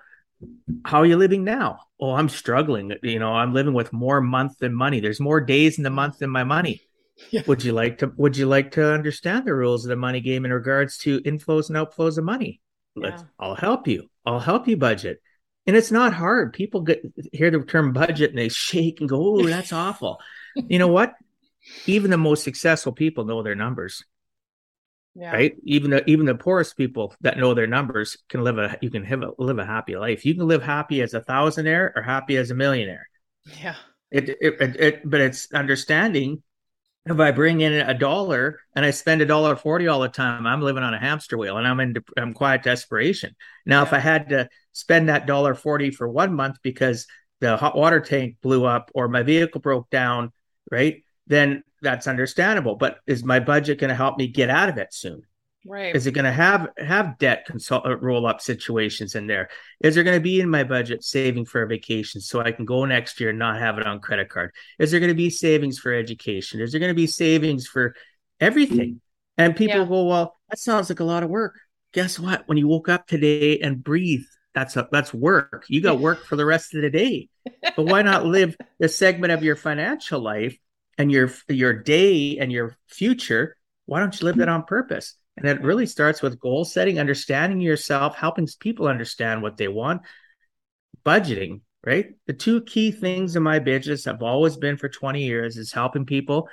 how 0.84 1.00
are 1.00 1.06
you 1.06 1.16
living 1.16 1.44
now? 1.44 1.80
Oh, 2.00 2.12
I'm 2.12 2.28
struggling. 2.28 2.92
You 3.02 3.18
know, 3.18 3.32
I'm 3.32 3.54
living 3.54 3.72
with 3.72 3.92
more 3.92 4.20
month 4.20 4.58
than 4.58 4.74
money. 4.74 5.00
There's 5.00 5.20
more 5.20 5.40
days 5.40 5.78
in 5.78 5.84
the 5.84 5.90
month 5.90 6.18
than 6.18 6.30
my 6.30 6.44
money. 6.44 6.82
Yeah. 7.30 7.42
Would 7.46 7.64
you 7.64 7.72
like 7.72 7.98
to 7.98 8.12
would 8.16 8.36
you 8.36 8.46
like 8.46 8.72
to 8.72 8.92
understand 8.92 9.46
the 9.46 9.54
rules 9.54 9.84
of 9.84 9.88
the 9.88 9.96
money 9.96 10.20
game 10.20 10.44
in 10.44 10.52
regards 10.52 10.98
to 10.98 11.20
inflows 11.20 11.68
and 11.68 11.76
outflows 11.76 12.18
of 12.18 12.24
money? 12.24 12.60
let's. 12.96 13.24
I'll 13.38 13.54
help 13.54 13.88
you. 13.88 14.08
I'll 14.26 14.40
help 14.40 14.68
you 14.68 14.76
budget. 14.76 15.20
And 15.66 15.76
it's 15.76 15.90
not 15.90 16.12
hard. 16.12 16.52
People 16.52 16.82
get 16.82 17.02
hear 17.32 17.50
the 17.50 17.60
term 17.60 17.92
budget 17.92 18.30
and 18.30 18.38
they 18.38 18.48
shake 18.48 19.00
and 19.00 19.08
go, 19.08 19.38
"Oh, 19.38 19.46
that's 19.46 19.72
awful." 19.84 20.20
You 20.54 20.78
know 20.78 20.88
what? 20.88 21.14
Even 21.86 22.10
the 22.10 22.18
most 22.18 22.44
successful 22.44 22.92
people 22.92 23.24
know 23.24 23.42
their 23.42 23.54
numbers. 23.54 24.04
Yeah. 25.16 25.32
Right. 25.32 25.54
Even 25.62 25.90
the 25.92 26.10
even 26.10 26.26
the 26.26 26.34
poorest 26.34 26.76
people 26.76 27.14
that 27.20 27.38
know 27.38 27.54
their 27.54 27.68
numbers 27.68 28.16
can 28.28 28.42
live 28.42 28.58
a 28.58 28.76
you 28.80 28.90
can 28.90 29.04
have 29.04 29.22
a, 29.22 29.30
live 29.38 29.58
a 29.58 29.64
happy 29.64 29.96
life. 29.96 30.24
You 30.24 30.34
can 30.34 30.48
live 30.48 30.62
happy 30.62 31.02
as 31.02 31.14
a 31.14 31.20
thousandaire 31.20 31.92
or 31.94 32.02
happy 32.02 32.36
as 32.36 32.50
a 32.50 32.54
millionaire. 32.54 33.08
Yeah. 33.60 33.76
It, 34.10 34.28
it, 34.28 34.38
it, 34.40 34.76
it 34.80 35.00
but 35.04 35.20
it's 35.20 35.52
understanding 35.52 36.42
if 37.06 37.20
I 37.20 37.32
bring 37.32 37.60
in 37.60 37.72
a 37.72 37.94
dollar 37.94 38.60
and 38.74 38.84
I 38.84 38.90
spend 38.90 39.20
a 39.20 39.26
dollar 39.26 39.56
forty 39.56 39.86
all 39.86 40.00
the 40.00 40.08
time, 40.08 40.46
I'm 40.46 40.62
living 40.62 40.82
on 40.82 40.94
a 40.94 40.98
hamster 40.98 41.36
wheel 41.36 41.58
and 41.58 41.66
I'm 41.66 41.78
in 41.80 41.94
I'm 42.16 42.32
quiet 42.32 42.62
desperation. 42.62 43.36
Now, 43.66 43.80
yeah. 43.80 43.86
if 43.86 43.92
I 43.92 43.98
had 43.98 44.28
to 44.30 44.48
spend 44.72 45.08
that 45.08 45.26
dollar 45.26 45.54
forty 45.54 45.90
for 45.90 46.08
one 46.08 46.34
month 46.34 46.56
because 46.62 47.06
the 47.40 47.56
hot 47.56 47.76
water 47.76 48.00
tank 48.00 48.36
blew 48.40 48.64
up 48.64 48.90
or 48.94 49.08
my 49.08 49.22
vehicle 49.22 49.60
broke 49.60 49.90
down, 49.90 50.32
right? 50.70 51.04
Then 51.26 51.62
that's 51.84 52.08
understandable. 52.08 52.74
But 52.74 52.98
is 53.06 53.24
my 53.24 53.40
budget 53.40 53.78
going 53.78 53.90
to 53.90 53.94
help 53.94 54.18
me 54.18 54.26
get 54.26 54.50
out 54.50 54.68
of 54.68 54.78
it 54.78 54.92
soon? 54.92 55.22
Right. 55.66 55.96
Is 55.96 56.06
it 56.06 56.12
going 56.12 56.26
to 56.26 56.32
have 56.32 56.68
have 56.76 57.16
debt 57.18 57.46
consult 57.46 57.86
uh, 57.86 57.96
roll 57.96 58.26
up 58.26 58.42
situations 58.42 59.14
in 59.14 59.26
there? 59.26 59.48
Is 59.80 59.94
there 59.94 60.04
going 60.04 60.16
to 60.16 60.22
be 60.22 60.40
in 60.40 60.50
my 60.50 60.62
budget 60.62 61.02
saving 61.02 61.46
for 61.46 61.62
a 61.62 61.66
vacation 61.66 62.20
so 62.20 62.40
I 62.40 62.52
can 62.52 62.66
go 62.66 62.84
next 62.84 63.18
year 63.18 63.30
and 63.30 63.38
not 63.38 63.58
have 63.58 63.78
it 63.78 63.86
on 63.86 64.00
credit 64.00 64.28
card? 64.28 64.52
Is 64.78 64.90
there 64.90 65.00
going 65.00 65.08
to 65.08 65.16
be 65.16 65.30
savings 65.30 65.78
for 65.78 65.94
education? 65.94 66.60
Is 66.60 66.72
there 66.72 66.80
going 66.80 66.90
to 66.90 66.94
be 66.94 67.06
savings 67.06 67.66
for 67.66 67.94
everything? 68.40 69.00
And 69.38 69.56
people 69.56 69.78
yeah. 69.78 69.86
go, 69.86 70.04
well, 70.04 70.36
that 70.50 70.58
sounds 70.58 70.90
like 70.90 71.00
a 71.00 71.04
lot 71.04 71.22
of 71.22 71.30
work. 71.30 71.58
Guess 71.92 72.18
what? 72.18 72.46
When 72.46 72.58
you 72.58 72.68
woke 72.68 72.90
up 72.90 73.06
today 73.06 73.58
and 73.58 73.82
breathe, 73.82 74.24
that's 74.54 74.76
a, 74.76 74.86
that's 74.92 75.14
work. 75.14 75.64
You 75.68 75.80
got 75.80 75.98
work 75.98 76.26
for 76.26 76.36
the 76.36 76.44
rest 76.44 76.74
of 76.74 76.82
the 76.82 76.90
day. 76.90 77.30
But 77.62 77.86
why 77.86 78.02
not 78.02 78.26
live 78.26 78.56
the 78.78 78.88
segment 78.88 79.32
of 79.32 79.42
your 79.42 79.56
financial 79.56 80.20
life 80.20 80.56
and 80.98 81.10
your 81.10 81.30
your 81.48 81.72
day 81.72 82.38
and 82.38 82.52
your 82.52 82.76
future? 82.88 83.56
Why 83.86 84.00
don't 84.00 84.18
you 84.18 84.24
live 84.24 84.36
that 84.36 84.48
on 84.48 84.64
purpose? 84.64 85.16
And 85.36 85.46
it 85.46 85.62
really 85.62 85.86
starts 85.86 86.22
with 86.22 86.38
goal 86.38 86.64
setting, 86.64 86.98
understanding 86.98 87.60
yourself, 87.60 88.16
helping 88.16 88.48
people 88.60 88.86
understand 88.86 89.42
what 89.42 89.56
they 89.56 89.68
want, 89.68 90.02
budgeting, 91.04 91.60
right? 91.84 92.14
The 92.26 92.32
two 92.32 92.62
key 92.62 92.92
things 92.92 93.34
in 93.36 93.42
my 93.42 93.58
business 93.58 94.04
have 94.04 94.22
always 94.22 94.56
been 94.56 94.76
for 94.76 94.88
20 94.88 95.24
years 95.24 95.56
is 95.56 95.72
helping 95.72 96.06
people 96.06 96.48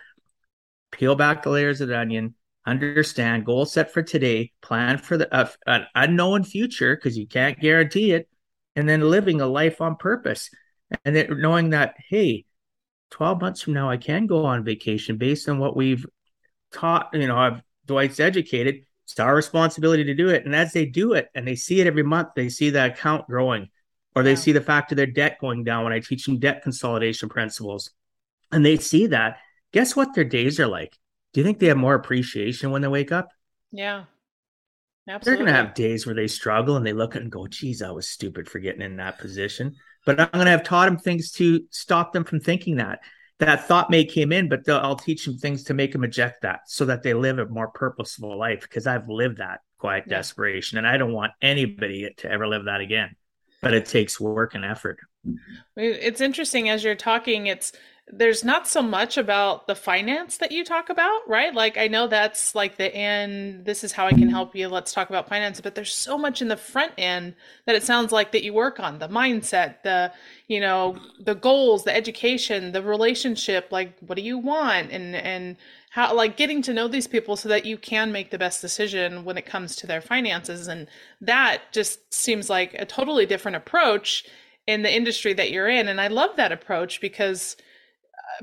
peel 0.92 1.16
back 1.16 1.44
the 1.44 1.50
layers 1.50 1.80
of 1.82 1.88
the 1.88 1.98
onion, 1.98 2.36
understand, 2.66 3.46
goal 3.46 3.66
set 3.66 3.94
for 3.94 4.02
today, 4.02 4.52
plan 4.62 4.98
for 4.98 5.18
the 5.18 5.34
uh, 5.34 5.48
an 5.68 5.86
unknown 5.96 6.44
future 6.44 6.96
because 6.96 7.18
you 7.18 7.28
can't 7.28 7.60
guarantee 7.60 8.12
it, 8.12 8.28
and 8.76 8.90
then 8.90 9.02
living 9.02 9.42
a 9.42 9.48
life 9.48 9.80
on 9.80 9.96
purpose. 9.96 10.50
And 11.06 11.16
then 11.16 11.40
knowing 11.40 11.70
that, 11.70 11.96
hey, 12.10 12.46
12 13.12 13.42
months 13.42 13.62
from 13.62 13.74
now, 13.74 13.90
I 13.90 13.98
can 13.98 14.26
go 14.26 14.46
on 14.46 14.64
vacation 14.64 15.18
based 15.18 15.48
on 15.48 15.60
what 15.60 15.76
we've 15.76 16.06
taught, 16.74 17.10
you 17.14 17.28
know, 17.28 17.38
I've 17.38 17.62
Dwight's 17.86 18.20
educated. 18.20 18.86
It's 19.06 19.20
our 19.20 19.36
responsibility 19.36 20.06
to 20.06 20.14
do 20.14 20.30
it. 20.30 20.46
And 20.46 20.56
as 20.56 20.74
they 20.74 20.86
do 20.86 21.14
it 21.14 21.30
and 21.36 21.48
they 21.48 21.56
see 21.56 21.82
it 21.82 21.88
every 21.88 22.04
month, 22.04 22.30
they 22.36 22.50
see 22.50 22.70
that 22.72 22.92
account 22.92 23.28
growing 23.28 23.70
or 24.16 24.24
they 24.24 24.32
yeah. 24.32 24.38
see 24.38 24.52
the 24.52 24.62
fact 24.62 24.92
of 24.92 24.96
their 24.96 25.06
debt 25.06 25.38
going 25.40 25.64
down 25.64 25.84
when 25.84 25.94
I 25.94 26.00
teach 26.00 26.26
them 26.26 26.40
debt 26.40 26.64
consolidation 26.64 27.30
principles. 27.30 27.92
And 28.52 28.66
they 28.66 28.78
see 28.78 29.08
that. 29.08 29.38
Guess 29.74 29.96
what 29.96 30.14
their 30.14 30.24
days 30.24 30.60
are 30.60 30.68
like? 30.68 30.98
Do 31.34 31.40
you 31.40 31.46
think 31.46 31.60
they 31.60 31.68
have 31.68 31.78
more 31.78 31.96
appreciation 31.96 32.72
when 32.72 32.82
they 32.82 32.88
wake 32.88 33.12
up? 33.12 33.30
Yeah. 33.72 34.06
Absolutely. 35.08 35.26
They're 35.26 35.46
going 35.46 35.56
to 35.56 35.66
have 35.66 35.76
days 35.76 36.06
where 36.06 36.16
they 36.16 36.28
struggle 36.28 36.76
and 36.76 36.86
they 36.86 36.94
look 36.94 37.16
at 37.16 37.22
and 37.22 37.32
go, 37.32 37.48
geez, 37.48 37.82
I 37.82 37.92
was 37.92 38.08
stupid 38.08 38.50
for 38.50 38.60
getting 38.60 38.82
in 38.82 38.98
that 38.98 39.20
position. 39.20 39.76
But 40.06 40.20
I'm 40.20 40.30
going 40.34 40.46
to 40.46 40.52
have 40.52 40.64
taught 40.64 40.86
them 40.86 40.98
things 40.98 41.32
to 41.34 41.62
stop 41.70 42.14
them 42.14 42.24
from 42.24 42.40
thinking 42.40 42.78
that 42.78 43.02
that 43.42 43.68
thought 43.68 43.90
may 43.90 44.06
came 44.06 44.32
in, 44.32 44.50
but 44.50 44.70
I'll 44.70 44.96
teach 44.96 45.26
them 45.26 45.36
things 45.36 45.64
to 45.64 45.74
make 45.74 45.92
them 45.92 46.04
eject 46.04 46.44
that 46.44 46.62
so 46.68 46.86
that 46.86 47.02
they 47.02 47.16
live 47.16 47.40
a 47.40 47.48
more 47.48 47.70
purposeful 47.70 48.38
life 48.38 48.62
because 48.62 48.86
I've 48.86 49.10
lived 49.10 49.38
that 49.38 49.62
quiet 49.80 50.04
yeah. 50.06 50.18
desperation 50.18 50.78
and 50.78 50.86
I 50.86 50.98
don't 50.98 51.12
want 51.12 51.32
anybody 51.42 52.14
to 52.18 52.32
ever 52.32 52.48
live 52.48 52.66
that 52.66 52.82
again. 52.82 53.16
But 53.60 53.74
it 53.74 53.88
takes 53.88 54.20
work 54.20 54.54
and 54.54 54.64
effort. 54.64 55.00
It's 55.76 56.22
interesting 56.22 56.70
as 56.70 56.84
you're 56.84 56.94
talking, 56.94 57.48
it's 57.48 57.74
there's 58.12 58.44
not 58.44 58.68
so 58.68 58.82
much 58.82 59.18
about 59.18 59.68
the 59.68 59.76
finance 59.76 60.38
that 60.38 60.52
you 60.52 60.66
talk 60.66 60.90
about, 60.90 61.22
right? 61.28 61.54
Like 61.54 61.78
I 61.78 61.88
know 61.88 62.08
that's 62.08 62.54
like 62.54 62.78
the 62.78 62.94
end, 62.94 63.66
this 63.66 63.84
is 63.84 63.92
how 63.94 64.06
I 64.06 64.12
can 64.12 64.30
help 64.30 64.56
you. 64.56 64.68
Let's 64.68 64.94
talk 64.94 65.10
about 65.10 65.30
finance, 65.30 65.62
but 65.62 65.76
there's 65.76 65.94
so 65.94 66.18
much 66.18 66.42
in 66.42 66.48
the 66.48 66.58
front 66.58 66.94
end 66.98 67.36
that 67.66 67.76
it 67.76 67.84
sounds 67.84 68.12
like 68.12 68.32
that 68.32 68.44
you 68.44 68.54
work 68.54 68.80
on, 68.80 69.00
the 69.00 69.08
mindset, 69.08 69.84
the, 69.84 70.12
you 70.48 70.60
know, 70.60 70.98
the 71.20 71.36
goals, 71.36 71.84
the 71.84 71.96
education, 71.96 72.74
the 72.74 72.84
relationship, 72.84 73.68
like 73.72 73.98
what 74.00 74.16
do 74.16 74.22
you 74.22 74.38
want 74.38 74.92
and 74.92 75.16
and 75.16 75.58
how 75.92 76.14
like 76.14 76.38
getting 76.38 76.62
to 76.62 76.74
know 76.74 76.88
these 76.88 77.08
people 77.08 77.36
so 77.36 77.50
that 77.50 77.66
you 77.66 77.78
can 77.78 78.12
make 78.12 78.32
the 78.32 78.38
best 78.38 78.62
decision 78.62 79.26
when 79.26 79.38
it 79.38 79.46
comes 79.46 79.76
to 79.76 79.88
their 79.88 80.02
finances 80.02 80.68
and 80.68 80.88
that 81.20 81.62
just 81.72 82.14
seems 82.14 82.50
like 82.50 82.74
a 82.76 82.86
totally 82.86 83.26
different 83.26 83.58
approach 83.58 84.26
in 84.68 84.84
the 84.84 84.94
industry 84.94 85.34
that 85.34 85.52
you're 85.52 85.68
in 85.68 85.88
and 85.90 86.00
I 86.00 86.08
love 86.08 86.36
that 86.38 86.52
approach 86.54 87.02
because 87.02 87.58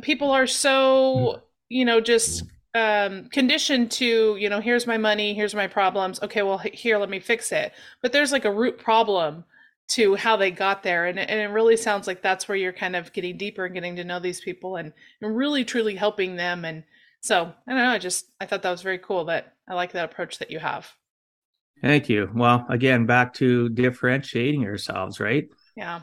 people 0.02 0.30
are 0.30 0.46
so 0.46 1.32
hmm. 1.32 1.38
you 1.68 1.84
know 1.84 2.00
just 2.00 2.44
um, 2.74 3.28
conditioned 3.30 3.90
to 3.92 4.36
you 4.36 4.48
know 4.48 4.60
here's 4.60 4.86
my 4.86 4.98
money 4.98 5.34
here's 5.34 5.54
my 5.54 5.66
problems. 5.66 6.20
Okay 6.22 6.42
well 6.42 6.58
here 6.58 6.98
let 6.98 7.10
me 7.10 7.20
fix 7.20 7.52
it. 7.52 7.72
But 8.02 8.12
there's 8.12 8.32
like 8.32 8.44
a 8.44 8.52
root 8.52 8.78
problem 8.78 9.44
to 9.92 10.14
how 10.16 10.36
they 10.36 10.50
got 10.50 10.82
there. 10.82 11.06
And, 11.06 11.18
and 11.18 11.40
it 11.40 11.46
really 11.46 11.76
sounds 11.76 12.06
like 12.06 12.20
that's 12.20 12.46
where 12.46 12.58
you're 12.58 12.74
kind 12.74 12.94
of 12.94 13.10
getting 13.14 13.38
deeper 13.38 13.64
and 13.64 13.72
getting 13.72 13.96
to 13.96 14.04
know 14.04 14.20
these 14.20 14.38
people 14.38 14.76
and, 14.76 14.92
and 15.22 15.34
really 15.34 15.64
truly 15.64 15.94
helping 15.94 16.36
them. 16.36 16.66
And 16.66 16.84
so 17.20 17.52
i 17.66 17.72
don't 17.72 17.82
know 17.82 17.90
i 17.90 17.98
just 17.98 18.26
i 18.40 18.46
thought 18.46 18.62
that 18.62 18.70
was 18.70 18.82
very 18.82 18.98
cool 18.98 19.24
that 19.24 19.54
i 19.68 19.74
like 19.74 19.92
that 19.92 20.04
approach 20.04 20.38
that 20.38 20.50
you 20.50 20.58
have. 20.58 20.90
Thank 21.80 22.08
you. 22.08 22.28
Well 22.34 22.66
again 22.68 23.06
back 23.06 23.34
to 23.34 23.68
differentiating 23.68 24.64
ourselves 24.64 25.20
right? 25.20 25.48
Yeah 25.76 26.00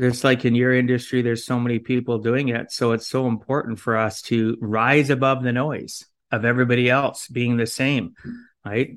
just 0.00 0.24
like 0.24 0.44
in 0.44 0.54
your 0.54 0.74
industry 0.74 1.22
there's 1.22 1.44
so 1.44 1.60
many 1.60 1.78
people 1.78 2.18
doing 2.18 2.48
it. 2.48 2.72
So 2.72 2.92
it's 2.92 3.06
so 3.06 3.26
important 3.26 3.78
for 3.78 3.96
us 3.96 4.22
to 4.22 4.56
rise 4.60 5.10
above 5.10 5.42
the 5.42 5.52
noise 5.52 6.06
of 6.32 6.44
everybody 6.44 6.88
else 6.88 7.28
being 7.28 7.56
the 7.56 7.66
same 7.66 8.14
right? 8.64 8.96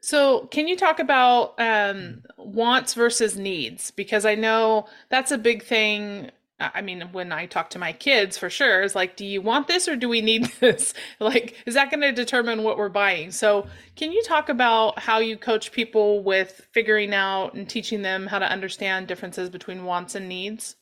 So 0.00 0.46
can 0.46 0.68
you 0.68 0.76
talk 0.76 1.00
about 1.00 1.54
um, 1.58 2.22
wants 2.36 2.94
versus 2.94 3.36
needs? 3.36 3.90
Because 3.90 4.24
i 4.24 4.34
know 4.34 4.86
that's 5.08 5.32
a 5.32 5.38
big 5.38 5.62
thing 5.62 6.30
I 6.60 6.82
mean, 6.82 7.02
when 7.12 7.30
I 7.30 7.46
talk 7.46 7.70
to 7.70 7.78
my 7.78 7.92
kids, 7.92 8.36
for 8.36 8.50
sure, 8.50 8.82
is 8.82 8.96
like, 8.96 9.16
do 9.16 9.24
you 9.24 9.40
want 9.40 9.68
this 9.68 9.86
or 9.86 9.94
do 9.94 10.08
we 10.08 10.20
need 10.20 10.46
this? 10.60 10.92
like, 11.20 11.56
is 11.66 11.74
that 11.74 11.90
going 11.90 12.00
to 12.00 12.12
determine 12.12 12.64
what 12.64 12.76
we're 12.78 12.88
buying? 12.88 13.30
So, 13.30 13.68
can 13.94 14.10
you 14.12 14.22
talk 14.24 14.48
about 14.48 14.98
how 14.98 15.18
you 15.20 15.36
coach 15.36 15.70
people 15.70 16.22
with 16.22 16.66
figuring 16.72 17.14
out 17.14 17.54
and 17.54 17.68
teaching 17.68 18.02
them 18.02 18.26
how 18.26 18.40
to 18.40 18.50
understand 18.50 19.06
differences 19.06 19.50
between 19.50 19.84
wants 19.84 20.14
and 20.16 20.28
needs? 20.28 20.76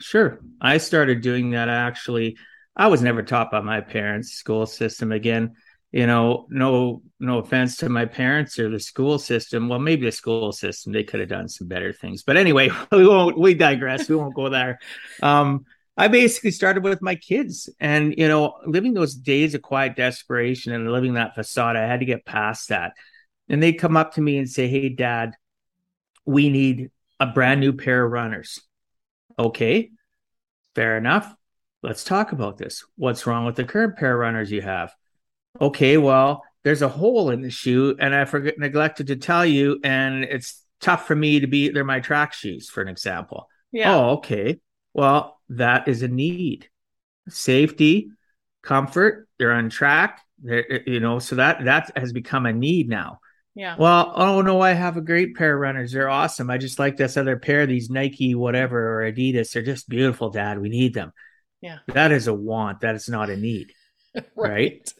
Sure. 0.00 0.40
I 0.60 0.78
started 0.78 1.20
doing 1.20 1.50
that 1.50 1.68
actually. 1.68 2.36
I 2.76 2.88
was 2.88 3.02
never 3.02 3.22
taught 3.22 3.50
by 3.50 3.60
my 3.60 3.80
parents' 3.80 4.32
school 4.32 4.66
system 4.66 5.12
again 5.12 5.54
you 5.94 6.08
know, 6.08 6.48
no 6.50 7.02
no 7.20 7.38
offense 7.38 7.76
to 7.76 7.88
my 7.88 8.04
parents 8.04 8.58
or 8.58 8.68
the 8.68 8.80
school 8.80 9.16
system. 9.16 9.68
Well, 9.68 9.78
maybe 9.78 10.06
the 10.06 10.10
school 10.10 10.50
system 10.50 10.92
they 10.92 11.04
could 11.04 11.20
have 11.20 11.28
done 11.28 11.48
some 11.48 11.68
better 11.68 11.92
things. 11.92 12.24
But 12.24 12.36
anyway, 12.36 12.68
we 12.92 13.06
won't 13.06 13.38
we 13.38 13.54
digress. 13.54 14.08
We 14.08 14.16
won't 14.16 14.34
go 14.34 14.48
there. 14.48 14.80
Um, 15.22 15.66
I 15.96 16.08
basically 16.08 16.50
started 16.50 16.82
with 16.82 17.00
my 17.00 17.14
kids 17.14 17.70
and 17.78 18.12
you 18.18 18.26
know, 18.26 18.54
living 18.66 18.92
those 18.92 19.14
days 19.14 19.54
of 19.54 19.62
quiet 19.62 19.94
desperation 19.94 20.72
and 20.72 20.90
living 20.90 21.14
that 21.14 21.36
facade, 21.36 21.76
I 21.76 21.86
had 21.86 22.00
to 22.00 22.06
get 22.06 22.26
past 22.26 22.70
that. 22.70 22.94
And 23.48 23.62
they 23.62 23.72
come 23.72 23.96
up 23.96 24.14
to 24.14 24.20
me 24.20 24.36
and 24.38 24.50
say, 24.50 24.66
Hey 24.66 24.88
dad, 24.88 25.34
we 26.26 26.50
need 26.50 26.90
a 27.20 27.26
brand 27.26 27.60
new 27.60 27.72
pair 27.72 28.04
of 28.04 28.10
runners. 28.10 28.60
Okay, 29.38 29.92
fair 30.74 30.98
enough. 30.98 31.32
Let's 31.84 32.02
talk 32.02 32.32
about 32.32 32.58
this. 32.58 32.84
What's 32.96 33.28
wrong 33.28 33.46
with 33.46 33.54
the 33.54 33.62
current 33.62 33.96
pair 33.96 34.14
of 34.14 34.18
runners 34.18 34.50
you 34.50 34.62
have? 34.62 34.92
Okay, 35.60 35.96
well, 35.96 36.42
there's 36.62 36.82
a 36.82 36.88
hole 36.88 37.30
in 37.30 37.42
the 37.42 37.50
shoe, 37.50 37.96
and 37.98 38.14
I 38.14 38.24
forget 38.24 38.58
neglected 38.58 39.08
to 39.08 39.16
tell 39.16 39.44
you, 39.44 39.80
and 39.84 40.24
it's 40.24 40.64
tough 40.80 41.06
for 41.06 41.14
me 41.14 41.40
to 41.40 41.46
be. 41.46 41.68
They're 41.68 41.84
my 41.84 42.00
track 42.00 42.32
shoes, 42.32 42.68
for 42.68 42.82
an 42.82 42.88
example. 42.88 43.48
Yeah. 43.72 43.94
Oh, 43.94 44.10
okay. 44.16 44.60
Well, 44.92 45.38
that 45.50 45.88
is 45.88 46.02
a 46.02 46.08
need. 46.08 46.68
Safety, 47.28 48.08
comfort. 48.62 49.28
They're 49.38 49.52
on 49.52 49.68
track. 49.68 50.20
They're, 50.42 50.82
you 50.88 51.00
know, 51.00 51.18
so 51.18 51.36
that 51.36 51.64
that 51.64 51.90
has 51.96 52.12
become 52.12 52.46
a 52.46 52.52
need 52.52 52.88
now. 52.88 53.20
Yeah. 53.54 53.76
Well, 53.78 54.12
oh 54.16 54.42
no, 54.42 54.60
I 54.60 54.72
have 54.72 54.96
a 54.96 55.02
great 55.02 55.36
pair 55.36 55.54
of 55.54 55.60
runners. 55.60 55.92
They're 55.92 56.10
awesome. 56.10 56.50
I 56.50 56.58
just 56.58 56.78
like 56.78 56.96
this 56.96 57.16
other 57.16 57.38
pair, 57.38 57.66
these 57.66 57.88
Nike, 57.88 58.34
whatever, 58.34 59.00
or 59.00 59.10
Adidas. 59.10 59.52
They're 59.52 59.62
just 59.62 59.88
beautiful, 59.88 60.30
Dad. 60.30 60.60
We 60.60 60.68
need 60.68 60.92
them. 60.94 61.12
Yeah. 61.60 61.78
That 61.88 62.10
is 62.10 62.26
a 62.26 62.34
want. 62.34 62.80
That 62.80 62.94
is 62.94 63.08
not 63.08 63.30
a 63.30 63.36
need. 63.36 63.72
right. 64.14 64.24
right? 64.36 64.94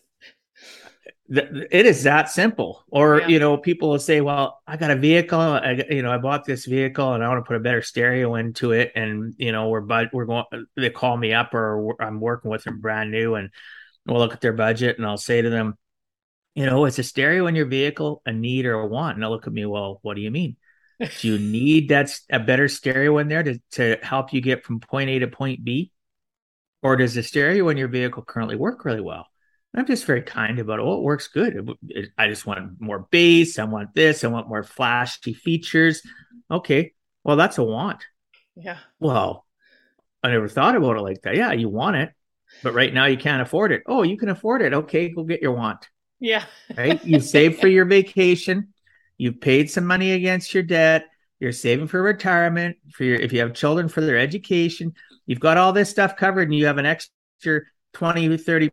It 1.36 1.86
is 1.86 2.02
that 2.04 2.30
simple. 2.30 2.84
Or 2.88 3.20
yeah. 3.20 3.28
you 3.28 3.38
know, 3.38 3.56
people 3.56 3.90
will 3.90 3.98
say, 3.98 4.20
"Well, 4.20 4.60
I 4.66 4.76
got 4.76 4.90
a 4.90 4.96
vehicle. 4.96 5.40
I 5.40 5.84
you 5.90 6.02
know, 6.02 6.10
I 6.10 6.18
bought 6.18 6.44
this 6.44 6.66
vehicle, 6.66 7.12
and 7.14 7.24
I 7.24 7.28
want 7.28 7.44
to 7.44 7.48
put 7.48 7.56
a 7.56 7.60
better 7.60 7.82
stereo 7.82 8.34
into 8.34 8.72
it." 8.72 8.92
And 8.94 9.34
you 9.38 9.52
know, 9.52 9.68
we're 9.68 9.80
but 9.80 10.12
we're 10.12 10.26
going. 10.26 10.44
They 10.76 10.90
call 10.90 11.16
me 11.16 11.32
up, 11.32 11.54
or 11.54 12.00
I'm 12.00 12.20
working 12.20 12.50
with 12.50 12.64
them 12.64 12.80
brand 12.80 13.10
new, 13.10 13.34
and 13.34 13.50
we'll 14.06 14.18
look 14.18 14.32
at 14.32 14.40
their 14.40 14.52
budget, 14.52 14.98
and 14.98 15.06
I'll 15.06 15.16
say 15.16 15.42
to 15.42 15.50
them, 15.50 15.76
"You 16.54 16.66
know, 16.66 16.84
is 16.86 16.98
a 16.98 17.02
stereo 17.02 17.46
in 17.46 17.54
your 17.54 17.66
vehicle 17.66 18.22
a 18.26 18.32
need 18.32 18.66
or 18.66 18.74
a 18.74 18.86
want?" 18.86 19.16
And 19.16 19.22
they'll 19.22 19.30
look 19.30 19.46
at 19.46 19.52
me, 19.52 19.66
"Well, 19.66 20.00
what 20.02 20.14
do 20.14 20.22
you 20.22 20.30
mean?" 20.30 20.56
do 21.20 21.28
you 21.28 21.38
need 21.38 21.88
that 21.88 22.18
a 22.30 22.38
better 22.38 22.68
stereo 22.68 23.18
in 23.18 23.28
there 23.28 23.42
to, 23.42 23.58
to 23.72 23.96
help 24.02 24.32
you 24.32 24.40
get 24.40 24.64
from 24.64 24.80
point 24.80 25.10
A 25.10 25.18
to 25.20 25.28
point 25.28 25.64
B? 25.64 25.90
Or 26.82 26.96
does 26.96 27.14
the 27.14 27.22
stereo 27.22 27.68
in 27.70 27.76
your 27.76 27.88
vehicle 27.88 28.22
currently 28.22 28.56
work 28.56 28.84
really 28.84 29.00
well? 29.00 29.26
I'm 29.74 29.86
just 29.86 30.04
very 30.04 30.22
kind 30.22 30.58
about. 30.58 30.78
Oh, 30.78 30.98
it 30.98 31.02
works 31.02 31.28
good. 31.28 31.56
It, 31.56 31.76
it, 31.88 32.10
I 32.16 32.28
just 32.28 32.46
want 32.46 32.80
more 32.80 33.08
bass. 33.10 33.58
I 33.58 33.64
want 33.64 33.94
this. 33.94 34.22
I 34.22 34.28
want 34.28 34.48
more 34.48 34.62
flashy 34.62 35.34
features. 35.34 36.02
Okay. 36.50 36.92
Well, 37.24 37.36
that's 37.36 37.58
a 37.58 37.64
want. 37.64 38.04
Yeah. 38.56 38.78
Well, 39.00 39.44
I 40.22 40.30
never 40.30 40.48
thought 40.48 40.76
about 40.76 40.96
it 40.96 41.02
like 41.02 41.22
that. 41.22 41.36
Yeah, 41.36 41.52
you 41.52 41.68
want 41.68 41.96
it, 41.96 42.12
but 42.62 42.72
right 42.72 42.92
now 42.94 43.06
you 43.06 43.16
can't 43.16 43.42
afford 43.42 43.72
it. 43.72 43.82
Oh, 43.86 44.02
you 44.02 44.16
can 44.16 44.28
afford 44.28 44.62
it. 44.62 44.72
Okay, 44.72 45.08
go 45.08 45.24
get 45.24 45.42
your 45.42 45.52
want. 45.52 45.88
Yeah. 46.20 46.44
right. 46.76 47.04
You 47.04 47.20
save 47.20 47.58
for 47.58 47.68
your 47.68 47.84
vacation. 47.84 48.68
You've 49.18 49.40
paid 49.40 49.70
some 49.70 49.86
money 49.86 50.12
against 50.12 50.54
your 50.54 50.62
debt. 50.62 51.06
You're 51.40 51.52
saving 51.52 51.88
for 51.88 52.00
retirement, 52.00 52.76
for 52.92 53.04
your 53.04 53.16
if 53.16 53.32
you 53.32 53.40
have 53.40 53.54
children 53.54 53.88
for 53.88 54.00
their 54.00 54.18
education. 54.18 54.94
You've 55.26 55.40
got 55.40 55.56
all 55.56 55.72
this 55.72 55.90
stuff 55.90 56.16
covered 56.16 56.48
and 56.48 56.54
you 56.54 56.66
have 56.66 56.78
an 56.78 56.86
extra 56.86 57.60
20 57.92 58.36
30 58.36 58.70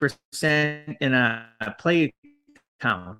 percent 0.00 0.96
in 1.00 1.14
a 1.14 1.46
play 1.78 2.12
account. 2.80 3.18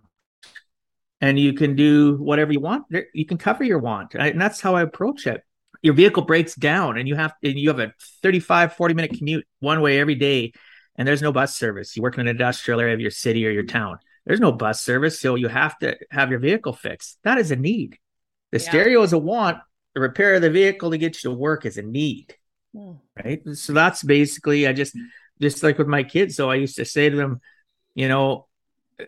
And 1.21 1.39
you 1.39 1.55
can 1.55 1.75
do 1.75 2.17
whatever 2.17 2.53
you 2.53 2.61
want. 2.61 2.85
You 3.15 3.25
can 3.25 3.39
cover 3.39 3.65
your 3.65 3.79
want. 3.79 4.15
And 4.15 4.41
that's 4.41 4.61
how 4.61 4.75
I 4.75 4.83
approach 4.83 5.27
it. 5.27 5.43
Your 5.83 5.95
vehicle 5.95 6.23
breaks 6.23 6.55
down 6.55 6.99
and 6.99 7.09
you 7.09 7.15
have 7.15 7.35
and 7.43 7.59
you 7.59 7.69
have 7.69 7.79
a 7.79 7.93
35, 8.23 8.75
40 8.75 8.95
minute 8.95 9.19
commute 9.19 9.47
one 9.61 9.81
way 9.81 9.99
every 9.99 10.15
day, 10.15 10.53
and 10.97 11.07
there's 11.07 11.23
no 11.23 11.33
bus 11.33 11.55
service. 11.55 11.97
You 11.97 12.03
work 12.03 12.15
in 12.15 12.23
an 12.23 12.29
industrial 12.29 12.81
area 12.81 12.95
of 12.95 13.01
your 13.01 13.11
city 13.11 13.47
or 13.47 13.51
your 13.51 13.65
town 13.65 13.99
there's 14.27 14.41
no 14.41 14.53
bus 14.53 14.81
service, 14.81 15.21
so 15.21 15.35
you 15.35 15.49
have 15.49 15.79
to 15.79 15.97
have 16.11 16.31
your 16.31 16.39
vehicle 16.39 16.73
fixed. 16.73 17.19
That 17.25 17.39
is 17.39 17.51
a 17.51 17.57
need. 17.57 17.99
The 18.53 18.59
yeah. 18.59 18.69
stereo 18.69 19.03
is 19.03 19.13
a 19.13 19.19
want. 19.19 19.59
The 19.95 20.01
repair 20.01 20.35
of 20.35 20.43
the 20.43 20.51
vehicle 20.51 20.91
to 20.91 20.99
get 20.99 21.23
you 21.23 21.31
to 21.31 21.37
work 21.37 21.67
is 21.67 21.77
a 21.77 21.83
need. 21.83 22.35
Hmm. 22.75 22.93
Right. 23.23 23.43
So 23.53 23.73
that's 23.73 24.03
basically 24.03 24.67
I 24.67 24.73
just 24.73 24.97
just 25.40 25.62
like 25.62 25.79
with 25.79 25.88
my 25.88 26.03
kids. 26.03 26.37
So 26.37 26.51
I 26.51 26.57
used 26.57 26.77
to 26.77 26.85
say 26.85 27.11
to 27.11 27.16
them, 27.16 27.40
you 27.94 28.09
know, 28.09 28.47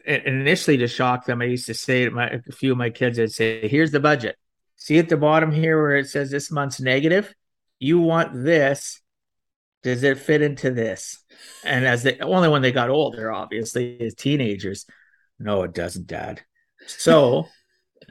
initially 0.05 0.79
to 0.79 0.89
shock 0.89 1.27
them, 1.27 1.41
I 1.41 1.47
used 1.47 1.67
to 1.67 1.75
say 1.75 2.05
to 2.05 2.11
my 2.11 2.29
a 2.29 2.53
few 2.53 2.73
of 2.73 2.79
my 2.79 2.91
kids, 2.91 3.19
I'd 3.19 3.33
say, 3.33 3.69
here's 3.69 3.93
the 3.93 4.01
budget. 4.01 4.37
See 4.77 4.99
at 4.99 5.09
the 5.09 5.17
bottom 5.17 5.53
here 5.53 5.81
where 5.81 5.97
it 5.97 6.09
says 6.09 6.31
this 6.31 6.51
month's 6.51 6.81
negative. 6.81 7.33
You 7.79 8.01
want 8.01 8.33
this. 8.45 9.01
Does 9.83 10.03
it 10.03 10.19
fit 10.19 10.43
into 10.43 10.71
this? 10.71 11.23
And 11.65 11.87
as 11.87 12.03
they 12.03 12.19
only 12.19 12.49
when 12.49 12.63
they 12.63 12.73
got 12.73 12.91
older, 12.91 13.33
obviously, 13.33 14.01
as 14.01 14.15
teenagers, 14.15 14.85
no, 15.39 15.63
it 15.63 15.75
doesn't, 15.75 16.07
Dad. 16.07 16.43
So, 16.87 17.47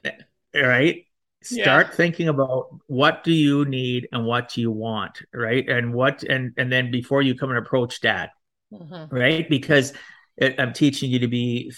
right, 0.54 1.06
start 1.45 1.88
yeah. 1.88 1.95
thinking 1.95 2.27
about 2.27 2.69
what 2.88 3.23
do 3.23 3.31
you 3.31 3.65
need 3.65 4.08
and 4.12 4.25
what 4.25 4.49
do 4.49 4.62
you 4.62 4.71
want, 4.71 5.21
right? 5.34 5.67
And 5.67 5.93
what 5.93 6.23
and 6.23 6.53
and 6.58 6.71
then 6.71 6.91
before 6.91 7.21
you 7.21 7.36
come 7.36 7.49
and 7.49 7.60
approach 7.60 8.01
Dad, 8.01 8.29
mm-hmm. 8.71 9.15
right? 9.15 9.49
Because 9.49 9.93
it, 10.38 10.60
I'm 10.60 10.73
teaching 10.73 11.12
you 11.12 11.19
to 11.19 11.27
be 11.27 11.71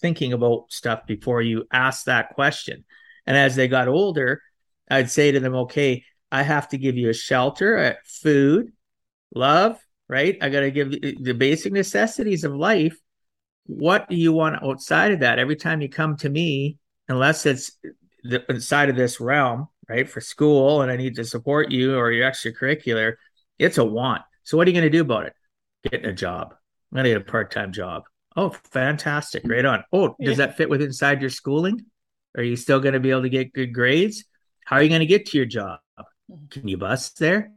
thinking 0.00 0.32
about 0.32 0.66
stuff 0.68 1.06
before 1.06 1.42
you 1.42 1.66
ask 1.72 2.04
that 2.04 2.34
question. 2.34 2.84
And 3.26 3.36
as 3.36 3.56
they 3.56 3.68
got 3.68 3.88
older, 3.88 4.42
I'd 4.90 5.10
say 5.10 5.32
to 5.32 5.40
them, 5.40 5.54
okay, 5.54 6.04
I 6.32 6.42
have 6.42 6.68
to 6.70 6.78
give 6.78 6.96
you 6.96 7.10
a 7.10 7.14
shelter, 7.14 7.98
food, 8.04 8.72
love, 9.34 9.78
right? 10.08 10.38
I 10.40 10.48
got 10.48 10.60
to 10.60 10.70
give 10.70 10.90
the 10.90 11.34
basic 11.34 11.72
necessities 11.72 12.44
of 12.44 12.54
life 12.54 12.96
what 13.70 14.08
do 14.08 14.16
you 14.16 14.32
want 14.32 14.62
outside 14.62 15.12
of 15.12 15.20
that? 15.20 15.38
Every 15.38 15.56
time 15.56 15.80
you 15.80 15.88
come 15.88 16.16
to 16.18 16.28
me, 16.28 16.78
unless 17.08 17.46
it's 17.46 17.70
the 18.22 18.44
inside 18.50 18.88
of 18.90 18.96
this 18.96 19.20
realm, 19.20 19.68
right, 19.88 20.08
for 20.08 20.20
school 20.20 20.82
and 20.82 20.90
I 20.90 20.96
need 20.96 21.16
to 21.16 21.24
support 21.24 21.70
you 21.70 21.96
or 21.96 22.10
your 22.12 22.30
extracurricular, 22.30 23.14
it's 23.58 23.78
a 23.78 23.84
want. 23.84 24.22
So 24.44 24.56
what 24.56 24.66
are 24.66 24.70
you 24.70 24.80
going 24.80 24.90
to 24.90 24.96
do 24.96 25.02
about 25.02 25.26
it? 25.26 25.34
Getting 25.90 26.10
a 26.10 26.12
job. 26.12 26.54
I'm 26.92 26.96
going 26.96 27.04
to 27.04 27.10
get 27.10 27.20
a 27.20 27.30
part 27.30 27.50
time 27.50 27.72
job. 27.72 28.04
Oh, 28.36 28.50
fantastic. 28.72 29.42
Right 29.44 29.64
on. 29.64 29.84
Oh, 29.92 30.14
does 30.20 30.38
that 30.38 30.56
fit 30.56 30.70
with 30.70 30.82
inside 30.82 31.20
your 31.20 31.30
schooling? 31.30 31.86
Are 32.36 32.42
you 32.42 32.56
still 32.56 32.80
going 32.80 32.94
to 32.94 33.00
be 33.00 33.10
able 33.10 33.22
to 33.22 33.28
get 33.28 33.52
good 33.52 33.74
grades? 33.74 34.24
How 34.64 34.76
are 34.76 34.82
you 34.82 34.88
going 34.88 35.00
to 35.00 35.06
get 35.06 35.26
to 35.26 35.36
your 35.36 35.46
job? 35.46 35.80
Can 36.50 36.68
you 36.68 36.76
bus 36.76 37.10
there? 37.10 37.50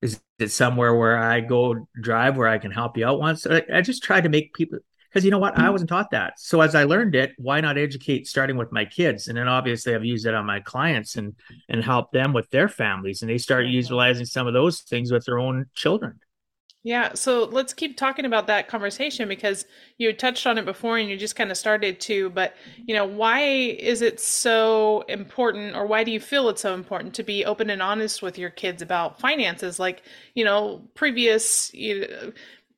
Is 0.00 0.20
it 0.38 0.50
somewhere 0.50 0.94
where 0.94 1.18
I 1.18 1.40
go 1.40 1.88
drive 2.00 2.36
where 2.36 2.48
I 2.48 2.58
can 2.58 2.70
help 2.70 2.96
you 2.96 3.06
out 3.06 3.20
once? 3.20 3.46
I 3.46 3.80
just 3.82 4.02
try 4.02 4.20
to 4.20 4.28
make 4.28 4.54
people 4.54 4.78
because 5.16 5.24
you 5.24 5.30
know 5.30 5.38
what? 5.38 5.58
I 5.58 5.64
hmm. 5.64 5.72
wasn't 5.72 5.88
taught 5.88 6.10
that. 6.10 6.38
So 6.38 6.60
as 6.60 6.74
i 6.74 6.84
learned 6.84 7.14
it 7.14 7.32
why 7.38 7.62
not 7.62 7.78
educate 7.78 8.26
starting 8.26 8.58
with 8.58 8.70
my 8.70 8.84
kids? 8.84 9.28
And 9.28 9.38
then 9.38 9.48
obviously 9.48 9.94
i've 9.94 10.04
used 10.04 10.26
it 10.26 10.34
on 10.34 10.44
my 10.44 10.60
clients 10.60 11.16
and 11.16 11.34
and 11.70 11.82
help 11.82 12.12
them 12.12 12.34
with 12.34 12.50
their 12.50 12.68
families 12.68 13.22
and 13.22 13.30
they 13.30 13.38
start 13.38 13.64
utilizing 13.64 14.26
some 14.26 14.46
of 14.46 14.52
those 14.52 14.82
things 14.82 15.10
with 15.10 15.24
their 15.24 15.38
own 15.38 15.70
children. 15.72 16.20
Yeah, 16.82 17.14
so 17.14 17.44
let's 17.44 17.72
keep 17.72 17.96
talking 17.96 18.26
about 18.26 18.46
that 18.48 18.68
conversation 18.68 19.26
because 19.26 19.64
you 19.96 20.12
touched 20.12 20.46
on 20.46 20.58
it 20.58 20.66
before 20.66 20.98
and 20.98 21.08
you 21.08 21.16
just 21.16 21.34
kind 21.34 21.50
of 21.50 21.56
started 21.56 21.98
to, 22.02 22.30
but 22.30 22.54
you 22.76 22.94
know, 22.94 23.06
why 23.06 23.40
is 23.40 24.02
it 24.02 24.20
so 24.20 25.00
important 25.08 25.74
or 25.74 25.86
why 25.86 26.04
do 26.04 26.12
you 26.12 26.20
feel 26.20 26.48
it's 26.48 26.62
so 26.62 26.74
important 26.74 27.14
to 27.14 27.24
be 27.24 27.44
open 27.44 27.70
and 27.70 27.82
honest 27.82 28.22
with 28.22 28.38
your 28.38 28.50
kids 28.50 28.82
about 28.82 29.18
finances? 29.18 29.80
Like, 29.80 30.02
you 30.34 30.44
know, 30.44 30.82
previous 30.94 31.74
you 31.74 32.06
know, 32.06 32.32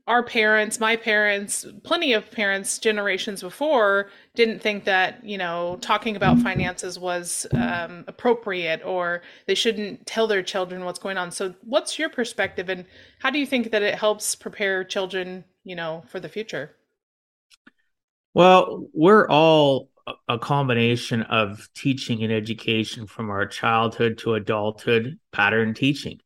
our 0.08 0.22
parents, 0.22 0.80
my 0.80 0.96
parents, 0.96 1.66
plenty 1.82 2.14
of 2.14 2.30
parents 2.30 2.78
generations 2.78 3.42
before 3.42 4.08
didn't 4.34 4.60
think 4.60 4.84
that, 4.84 5.22
you 5.22 5.36
know, 5.36 5.76
talking 5.82 6.16
about 6.16 6.38
finances 6.38 6.98
was 6.98 7.46
um, 7.52 8.04
appropriate 8.08 8.80
or 8.84 9.20
they 9.46 9.54
shouldn't 9.54 10.06
tell 10.06 10.26
their 10.26 10.42
children 10.42 10.86
what's 10.86 10.98
going 10.98 11.18
on. 11.18 11.30
So, 11.30 11.54
what's 11.62 11.98
your 11.98 12.08
perspective 12.08 12.70
and 12.70 12.86
how 13.18 13.28
do 13.28 13.38
you 13.38 13.44
think 13.44 13.70
that 13.70 13.82
it 13.82 13.96
helps 13.96 14.34
prepare 14.34 14.82
children, 14.82 15.44
you 15.62 15.76
know, 15.76 16.02
for 16.08 16.20
the 16.20 16.28
future? 16.28 16.74
Well, 18.32 18.86
we're 18.94 19.28
all 19.28 19.90
a 20.26 20.38
combination 20.38 21.20
of 21.22 21.68
teaching 21.74 22.24
and 22.24 22.32
education 22.32 23.06
from 23.06 23.28
our 23.28 23.46
childhood 23.46 24.16
to 24.18 24.34
adulthood 24.34 25.18
pattern 25.32 25.74
teaching. 25.74 26.18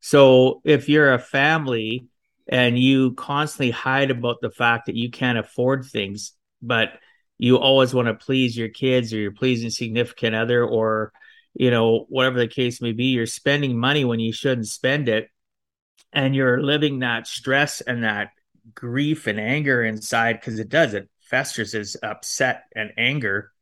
So, 0.00 0.62
if 0.64 0.88
you're 0.88 1.12
a 1.12 1.18
family, 1.18 2.06
and 2.48 2.78
you 2.78 3.12
constantly 3.12 3.70
hide 3.70 4.10
about 4.10 4.40
the 4.40 4.50
fact 4.50 4.86
that 4.86 4.96
you 4.96 5.10
can't 5.10 5.38
afford 5.38 5.84
things, 5.84 6.32
but 6.62 6.92
you 7.38 7.58
always 7.58 7.94
want 7.94 8.08
to 8.08 8.14
please 8.14 8.56
your 8.56 8.68
kids 8.68 9.12
or 9.12 9.18
you're 9.18 9.30
pleasing 9.32 9.70
significant 9.70 10.34
other 10.34 10.64
or 10.64 11.12
you 11.54 11.70
know 11.70 12.06
whatever 12.08 12.38
the 12.38 12.48
case 12.48 12.82
may 12.82 12.92
be 12.92 13.06
you're 13.06 13.26
spending 13.26 13.78
money 13.78 14.04
when 14.04 14.20
you 14.20 14.32
shouldn't 14.32 14.66
spend 14.66 15.08
it 15.08 15.28
and 16.12 16.34
you're 16.34 16.62
living 16.62 16.98
that 16.98 17.26
stress 17.26 17.80
and 17.80 18.04
that 18.04 18.30
grief 18.74 19.26
and 19.26 19.40
anger 19.40 19.82
inside 19.82 20.34
because 20.34 20.58
it 20.58 20.68
does 20.68 20.94
it 20.94 21.08
festers 21.20 21.74
as 21.74 21.96
upset 22.02 22.64
and 22.74 22.92
anger 22.98 23.52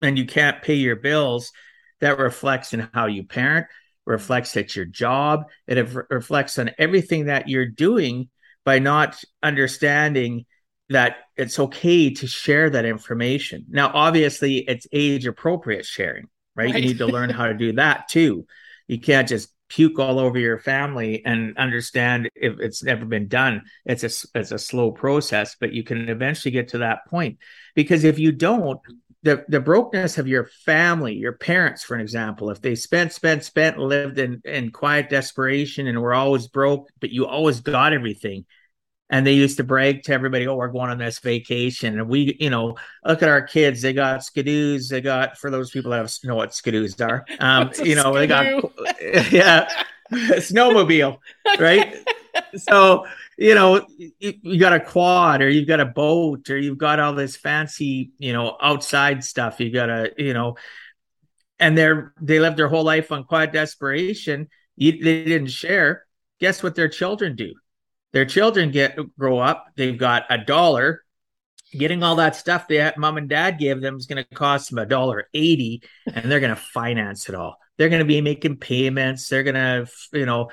and 0.00 0.18
you 0.18 0.26
can't 0.26 0.62
pay 0.62 0.74
your 0.74 0.96
bills 0.96 1.52
that 2.00 2.18
reflects 2.18 2.72
in 2.72 2.88
how 2.94 3.06
you 3.06 3.24
parent 3.24 3.66
reflects 4.08 4.56
at 4.56 4.74
your 4.74 4.86
job, 4.86 5.44
it 5.66 5.88
reflects 6.10 6.58
on 6.58 6.70
everything 6.78 7.26
that 7.26 7.48
you're 7.48 7.66
doing 7.66 8.30
by 8.64 8.78
not 8.78 9.22
understanding 9.42 10.46
that 10.88 11.16
it's 11.36 11.58
okay 11.58 12.10
to 12.14 12.26
share 12.26 12.70
that 12.70 12.86
information. 12.86 13.66
Now, 13.68 13.90
obviously, 13.92 14.58
it's 14.58 14.86
age 14.92 15.26
appropriate 15.26 15.84
sharing, 15.84 16.24
right? 16.56 16.72
right? 16.72 16.82
You 16.82 16.88
need 16.88 16.98
to 16.98 17.06
learn 17.06 17.30
how 17.30 17.46
to 17.46 17.54
do 17.54 17.72
that 17.74 18.08
too. 18.08 18.46
You 18.86 18.98
can't 18.98 19.28
just 19.28 19.50
puke 19.68 19.98
all 19.98 20.18
over 20.18 20.38
your 20.38 20.58
family 20.58 21.22
and 21.26 21.58
understand 21.58 22.30
if 22.34 22.58
it's 22.58 22.82
never 22.82 23.04
been 23.04 23.28
done. 23.28 23.62
It's 23.84 24.02
a 24.02 24.38
it's 24.38 24.52
a 24.52 24.58
slow 24.58 24.90
process, 24.90 25.56
but 25.60 25.74
you 25.74 25.84
can 25.84 26.08
eventually 26.08 26.52
get 26.52 26.68
to 26.68 26.78
that 26.78 27.06
point. 27.08 27.38
Because 27.74 28.04
if 28.04 28.18
you 28.18 28.32
don't, 28.32 28.80
the 29.22 29.44
the 29.48 29.60
brokenness 29.60 30.18
of 30.18 30.28
your 30.28 30.44
family, 30.64 31.14
your 31.14 31.32
parents, 31.32 31.82
for 31.82 31.94
an 31.94 32.00
example, 32.00 32.50
if 32.50 32.60
they 32.60 32.74
spent, 32.74 33.12
spent, 33.12 33.44
spent, 33.44 33.78
lived 33.78 34.18
in 34.18 34.40
in 34.44 34.70
quiet 34.70 35.08
desperation 35.08 35.86
and 35.86 36.00
were 36.00 36.14
always 36.14 36.46
broke, 36.46 36.88
but 37.00 37.10
you 37.10 37.26
always 37.26 37.60
got 37.60 37.92
everything, 37.92 38.44
and 39.10 39.26
they 39.26 39.32
used 39.32 39.56
to 39.56 39.64
brag 39.64 40.04
to 40.04 40.12
everybody, 40.12 40.46
"Oh, 40.46 40.54
we're 40.54 40.68
going 40.68 40.90
on 40.90 40.98
this 40.98 41.18
vacation," 41.18 41.98
and 41.98 42.08
we, 42.08 42.36
you 42.38 42.50
know, 42.50 42.76
look 43.04 43.22
at 43.22 43.28
our 43.28 43.42
kids. 43.42 43.82
They 43.82 43.92
got 43.92 44.20
skidoos. 44.20 44.88
They 44.88 45.00
got 45.00 45.36
for 45.36 45.50
those 45.50 45.70
people 45.70 45.90
that 45.90 45.98
have, 45.98 46.12
know 46.22 46.36
what 46.36 46.50
skidoos 46.50 47.00
are. 47.04 47.24
Um, 47.40 47.70
you 47.84 47.96
know, 47.96 48.14
skidoo? 48.14 48.18
they 48.18 48.26
got 48.26 48.46
yeah, 49.32 49.68
snowmobile, 50.12 51.18
right? 51.58 51.96
So 52.56 53.06
you 53.36 53.54
know 53.54 53.86
you, 53.96 54.34
you, 54.42 54.58
got 54.58 54.72
a 54.72 54.80
quad 54.80 55.42
or 55.42 55.48
you've 55.48 55.68
got 55.68 55.80
a 55.80 55.86
boat 55.86 56.50
or 56.50 56.58
you've 56.58 56.78
got 56.78 57.00
all 57.00 57.14
this 57.14 57.36
fancy 57.36 58.10
you 58.18 58.32
know 58.32 58.56
outside 58.60 59.24
stuff. 59.24 59.60
You 59.60 59.70
got 59.70 59.90
a 59.90 60.12
you 60.16 60.34
know 60.34 60.56
and 61.58 61.76
they're 61.76 62.12
they 62.20 62.40
live 62.40 62.56
their 62.56 62.68
whole 62.68 62.84
life 62.84 63.12
on 63.12 63.24
quiet 63.24 63.52
desperation. 63.52 64.48
You, 64.76 64.92
they 64.92 65.24
didn't 65.24 65.48
share. 65.48 66.04
Guess 66.40 66.62
what 66.62 66.74
their 66.74 66.88
children 66.88 67.34
do? 67.36 67.54
Their 68.12 68.24
children 68.24 68.70
get 68.70 68.96
grow 69.18 69.38
up 69.38 69.66
they've 69.76 69.98
got 69.98 70.24
a 70.30 70.38
dollar. 70.38 71.04
Getting 71.72 72.02
all 72.02 72.16
that 72.16 72.34
stuff 72.34 72.68
that 72.68 72.96
mom 72.96 73.18
and 73.18 73.28
dad 73.28 73.58
gave 73.58 73.82
them 73.82 73.96
is 73.96 74.06
going 74.06 74.24
to 74.24 74.34
cost 74.34 74.70
them 74.70 74.78
a 74.78 74.86
dollar 74.86 75.28
80 75.34 75.82
and 76.14 76.30
they're 76.30 76.40
going 76.40 76.54
to 76.54 76.56
finance 76.56 77.28
it 77.28 77.34
all. 77.34 77.58
They're 77.76 77.90
going 77.90 77.98
to 77.98 78.06
be 78.06 78.22
making 78.22 78.56
payments. 78.56 79.28
They're 79.28 79.42
going 79.42 79.54
to 79.54 79.86
you 80.12 80.24
know 80.24 80.48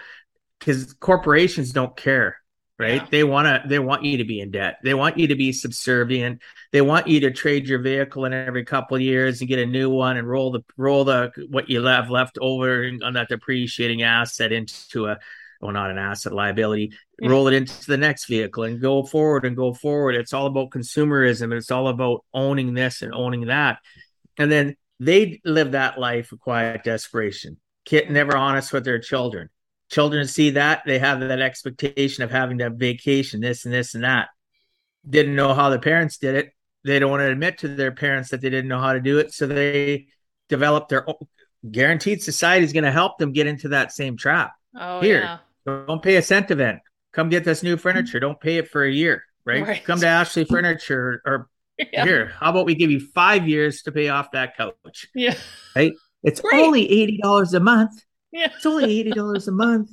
because 0.65 0.93
corporations 0.93 1.71
don't 1.71 1.95
care 1.95 2.37
right? 2.77 3.01
Yeah. 3.01 3.07
they 3.09 3.23
want 3.23 3.45
to 3.45 3.67
they 3.67 3.79
want 3.79 4.03
you 4.03 4.17
to 4.17 4.25
be 4.25 4.41
in 4.41 4.51
debt. 4.51 4.79
They 4.83 4.93
want 4.93 5.17
you 5.17 5.27
to 5.27 5.35
be 5.35 5.51
subservient. 5.51 6.41
They 6.71 6.81
want 6.81 7.07
you 7.07 7.21
to 7.21 7.31
trade 7.31 7.67
your 7.67 7.79
vehicle 7.79 8.25
in 8.25 8.33
every 8.33 8.65
couple 8.65 8.95
of 8.95 9.01
years 9.01 9.39
and 9.39 9.47
get 9.47 9.59
a 9.59 9.65
new 9.65 9.89
one 9.89 10.17
and 10.17 10.27
roll 10.27 10.51
the 10.51 10.61
roll 10.77 11.05
the 11.05 11.31
what 11.49 11.69
you 11.69 11.83
have 11.83 12.09
left 12.09 12.37
over 12.41 12.89
on 13.03 13.13
that 13.13 13.29
depreciating 13.29 14.03
asset 14.03 14.51
into 14.51 15.07
a 15.07 15.17
well 15.61 15.71
not 15.71 15.89
an 15.89 15.97
asset 15.97 16.33
liability 16.33 16.91
yeah. 17.19 17.29
roll 17.29 17.47
it 17.47 17.53
into 17.53 17.85
the 17.87 17.97
next 17.97 18.25
vehicle 18.25 18.63
and 18.63 18.81
go 18.81 19.03
forward 19.03 19.45
and 19.45 19.55
go 19.55 19.73
forward. 19.73 20.15
It's 20.15 20.33
all 20.33 20.47
about 20.47 20.71
consumerism. 20.71 21.55
It's 21.55 21.71
all 21.71 21.87
about 21.87 22.25
owning 22.33 22.73
this 22.73 23.01
and 23.01 23.13
owning 23.13 23.45
that. 23.45 23.79
And 24.37 24.51
then 24.51 24.75
they 24.99 25.39
live 25.45 25.71
that 25.71 25.97
life 25.97 26.31
of 26.31 26.39
quiet 26.39 26.83
desperation 26.83 27.57
kid 27.85 28.09
never 28.09 28.35
honest 28.35 28.73
with 28.73 28.83
their 28.83 28.99
children 28.99 29.49
children 29.89 30.27
see 30.27 30.51
that 30.51 30.83
they 30.85 30.99
have 30.99 31.19
that 31.19 31.41
expectation 31.41 32.23
of 32.23 32.31
having 32.31 32.57
to 32.59 32.69
vacation 32.69 33.41
this 33.41 33.65
and 33.65 33.73
this 33.73 33.95
and 33.95 34.03
that. 34.03 34.29
Didn't 35.07 35.35
know 35.35 35.53
how 35.53 35.69
the 35.69 35.79
parents 35.79 36.17
did 36.17 36.35
it. 36.35 36.51
They 36.83 36.99
don't 36.99 37.11
want 37.11 37.21
to 37.21 37.31
admit 37.31 37.59
to 37.59 37.67
their 37.67 37.91
parents 37.91 38.29
that 38.29 38.41
they 38.41 38.49
didn't 38.49 38.67
know 38.67 38.79
how 38.79 38.93
to 38.93 38.99
do 38.99 39.19
it 39.19 39.33
so 39.33 39.47
they 39.47 40.07
develop 40.49 40.89
their 40.89 41.07
own 41.09 41.15
guaranteed 41.71 42.21
society 42.21 42.63
is 42.63 42.73
going 42.73 42.83
to 42.83 42.91
help 42.91 43.17
them 43.17 43.31
get 43.31 43.47
into 43.47 43.69
that 43.69 43.91
same 43.91 44.17
trap. 44.17 44.53
Oh 44.77 45.01
here 45.01 45.21
yeah. 45.21 45.37
don't 45.65 46.03
pay 46.03 46.17
a 46.17 46.21
cent 46.21 46.51
of 46.51 46.59
it. 46.59 46.77
Come 47.11 47.29
get 47.29 47.43
this 47.43 47.63
new 47.63 47.77
furniture. 47.77 48.19
Don't 48.19 48.39
pay 48.39 48.57
it 48.57 48.69
for 48.69 48.83
a 48.83 48.91
year 48.91 49.23
right, 49.45 49.67
right. 49.67 49.83
come 49.83 49.99
to 49.99 50.07
ashley 50.07 50.43
furniture 50.43 51.21
or 51.25 51.49
yeah. 51.93 52.03
here 52.03 52.33
how 52.39 52.49
about 52.49 52.65
we 52.65 52.75
give 52.75 52.91
you 52.91 52.99
five 52.99 53.47
years 53.47 53.83
to 53.83 53.91
pay 53.91 54.09
off 54.09 54.31
that 54.31 54.57
couch? 54.57 55.07
Yeah. 55.13 55.35
Right? 55.75 55.93
It's 56.23 56.41
only 56.51 56.87
$80 57.23 57.53
a 57.53 57.59
month 57.59 58.03
yeah. 58.35 58.51
It's 58.53 58.65
only 58.65 59.03
$80 59.03 59.47
a 59.47 59.51
month, 59.51 59.91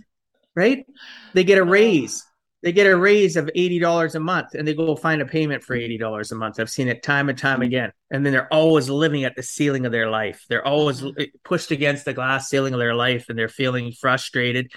right? 0.56 0.84
They 1.32 1.44
get 1.44 1.58
a 1.58 1.64
raise. 1.64 2.24
They 2.62 2.72
get 2.72 2.86
a 2.86 2.96
raise 2.96 3.36
of 3.36 3.50
$80 3.56 4.14
a 4.14 4.20
month 4.20 4.54
and 4.54 4.66
they 4.66 4.74
go 4.74 4.94
find 4.96 5.22
a 5.22 5.26
payment 5.26 5.62
for 5.62 5.76
$80 5.76 6.30
a 6.30 6.34
month. 6.34 6.60
I've 6.60 6.70
seen 6.70 6.88
it 6.88 7.02
time 7.02 7.28
and 7.28 7.38
time 7.38 7.62
again. 7.62 7.92
And 8.10 8.24
then 8.24 8.32
they're 8.32 8.52
always 8.52 8.88
living 8.88 9.24
at 9.24 9.34
the 9.36 9.42
ceiling 9.42 9.86
of 9.86 9.92
their 9.92 10.10
life. 10.10 10.44
They're 10.48 10.66
always 10.66 11.00
mm-hmm. 11.00 11.22
pushed 11.44 11.70
against 11.70 12.04
the 12.04 12.12
glass 12.12 12.48
ceiling 12.48 12.72
of 12.72 12.80
their 12.80 12.94
life 12.94 13.26
and 13.28 13.38
they're 13.38 13.48
feeling 13.48 13.92
frustrated. 13.92 14.72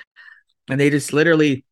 And 0.69 0.79
they 0.79 0.89
just 0.89 1.13
literally, 1.13 1.65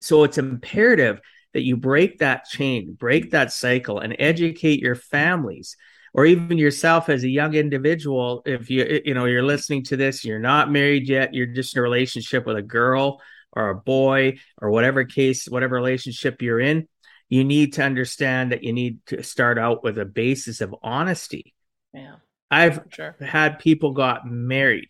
so 0.00 0.24
it's 0.24 0.38
imperative 0.38 1.20
that 1.54 1.62
you 1.62 1.76
break 1.76 2.18
that 2.18 2.44
chain, 2.44 2.94
break 2.94 3.32
that 3.32 3.52
cycle, 3.52 3.98
and 3.98 4.14
educate 4.18 4.80
your 4.80 4.94
families 4.94 5.76
or 6.12 6.26
even 6.26 6.58
yourself 6.58 7.08
as 7.08 7.22
a 7.22 7.28
young 7.28 7.54
individual 7.54 8.42
if 8.46 8.70
you 8.70 9.00
you 9.04 9.14
know 9.14 9.24
you're 9.24 9.42
listening 9.42 9.82
to 9.84 9.96
this 9.96 10.24
you're 10.24 10.38
not 10.38 10.70
married 10.70 11.08
yet 11.08 11.34
you're 11.34 11.46
just 11.46 11.74
in 11.74 11.80
a 11.80 11.82
relationship 11.82 12.46
with 12.46 12.56
a 12.56 12.62
girl 12.62 13.20
or 13.52 13.70
a 13.70 13.76
boy 13.76 14.38
or 14.60 14.70
whatever 14.70 15.04
case 15.04 15.46
whatever 15.46 15.74
relationship 15.74 16.42
you're 16.42 16.60
in 16.60 16.86
you 17.28 17.44
need 17.44 17.74
to 17.74 17.82
understand 17.82 18.52
that 18.52 18.64
you 18.64 18.72
need 18.72 18.98
to 19.06 19.22
start 19.22 19.58
out 19.58 19.82
with 19.84 19.98
a 19.98 20.04
basis 20.04 20.60
of 20.60 20.74
honesty 20.82 21.54
yeah 21.92 22.16
i've 22.50 22.80
sure. 22.90 23.14
had 23.20 23.58
people 23.58 23.92
got 23.92 24.26
married 24.26 24.88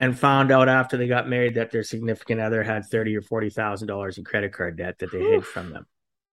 and 0.00 0.18
found 0.18 0.50
out 0.50 0.68
after 0.68 0.96
they 0.96 1.06
got 1.06 1.28
married 1.28 1.54
that 1.54 1.70
their 1.70 1.82
significant 1.82 2.40
other 2.40 2.62
had 2.62 2.84
thirty 2.86 3.16
or 3.16 3.22
forty 3.22 3.50
thousand 3.50 3.88
dollars 3.88 4.18
in 4.18 4.24
credit 4.24 4.52
card 4.52 4.76
debt 4.76 4.98
that 4.98 5.12
they 5.12 5.18
Oof. 5.18 5.30
hid 5.30 5.46
from 5.46 5.70
them. 5.70 5.86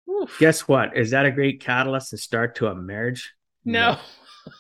Oof. 0.09 0.37
Guess 0.39 0.67
what? 0.67 0.97
Is 0.97 1.11
that 1.11 1.27
a 1.27 1.31
great 1.31 1.61
catalyst 1.61 2.13
and 2.13 2.21
start 2.21 2.57
to 2.57 2.69
a 2.69 2.75
marriage? 2.75 3.35
No. 3.65 3.99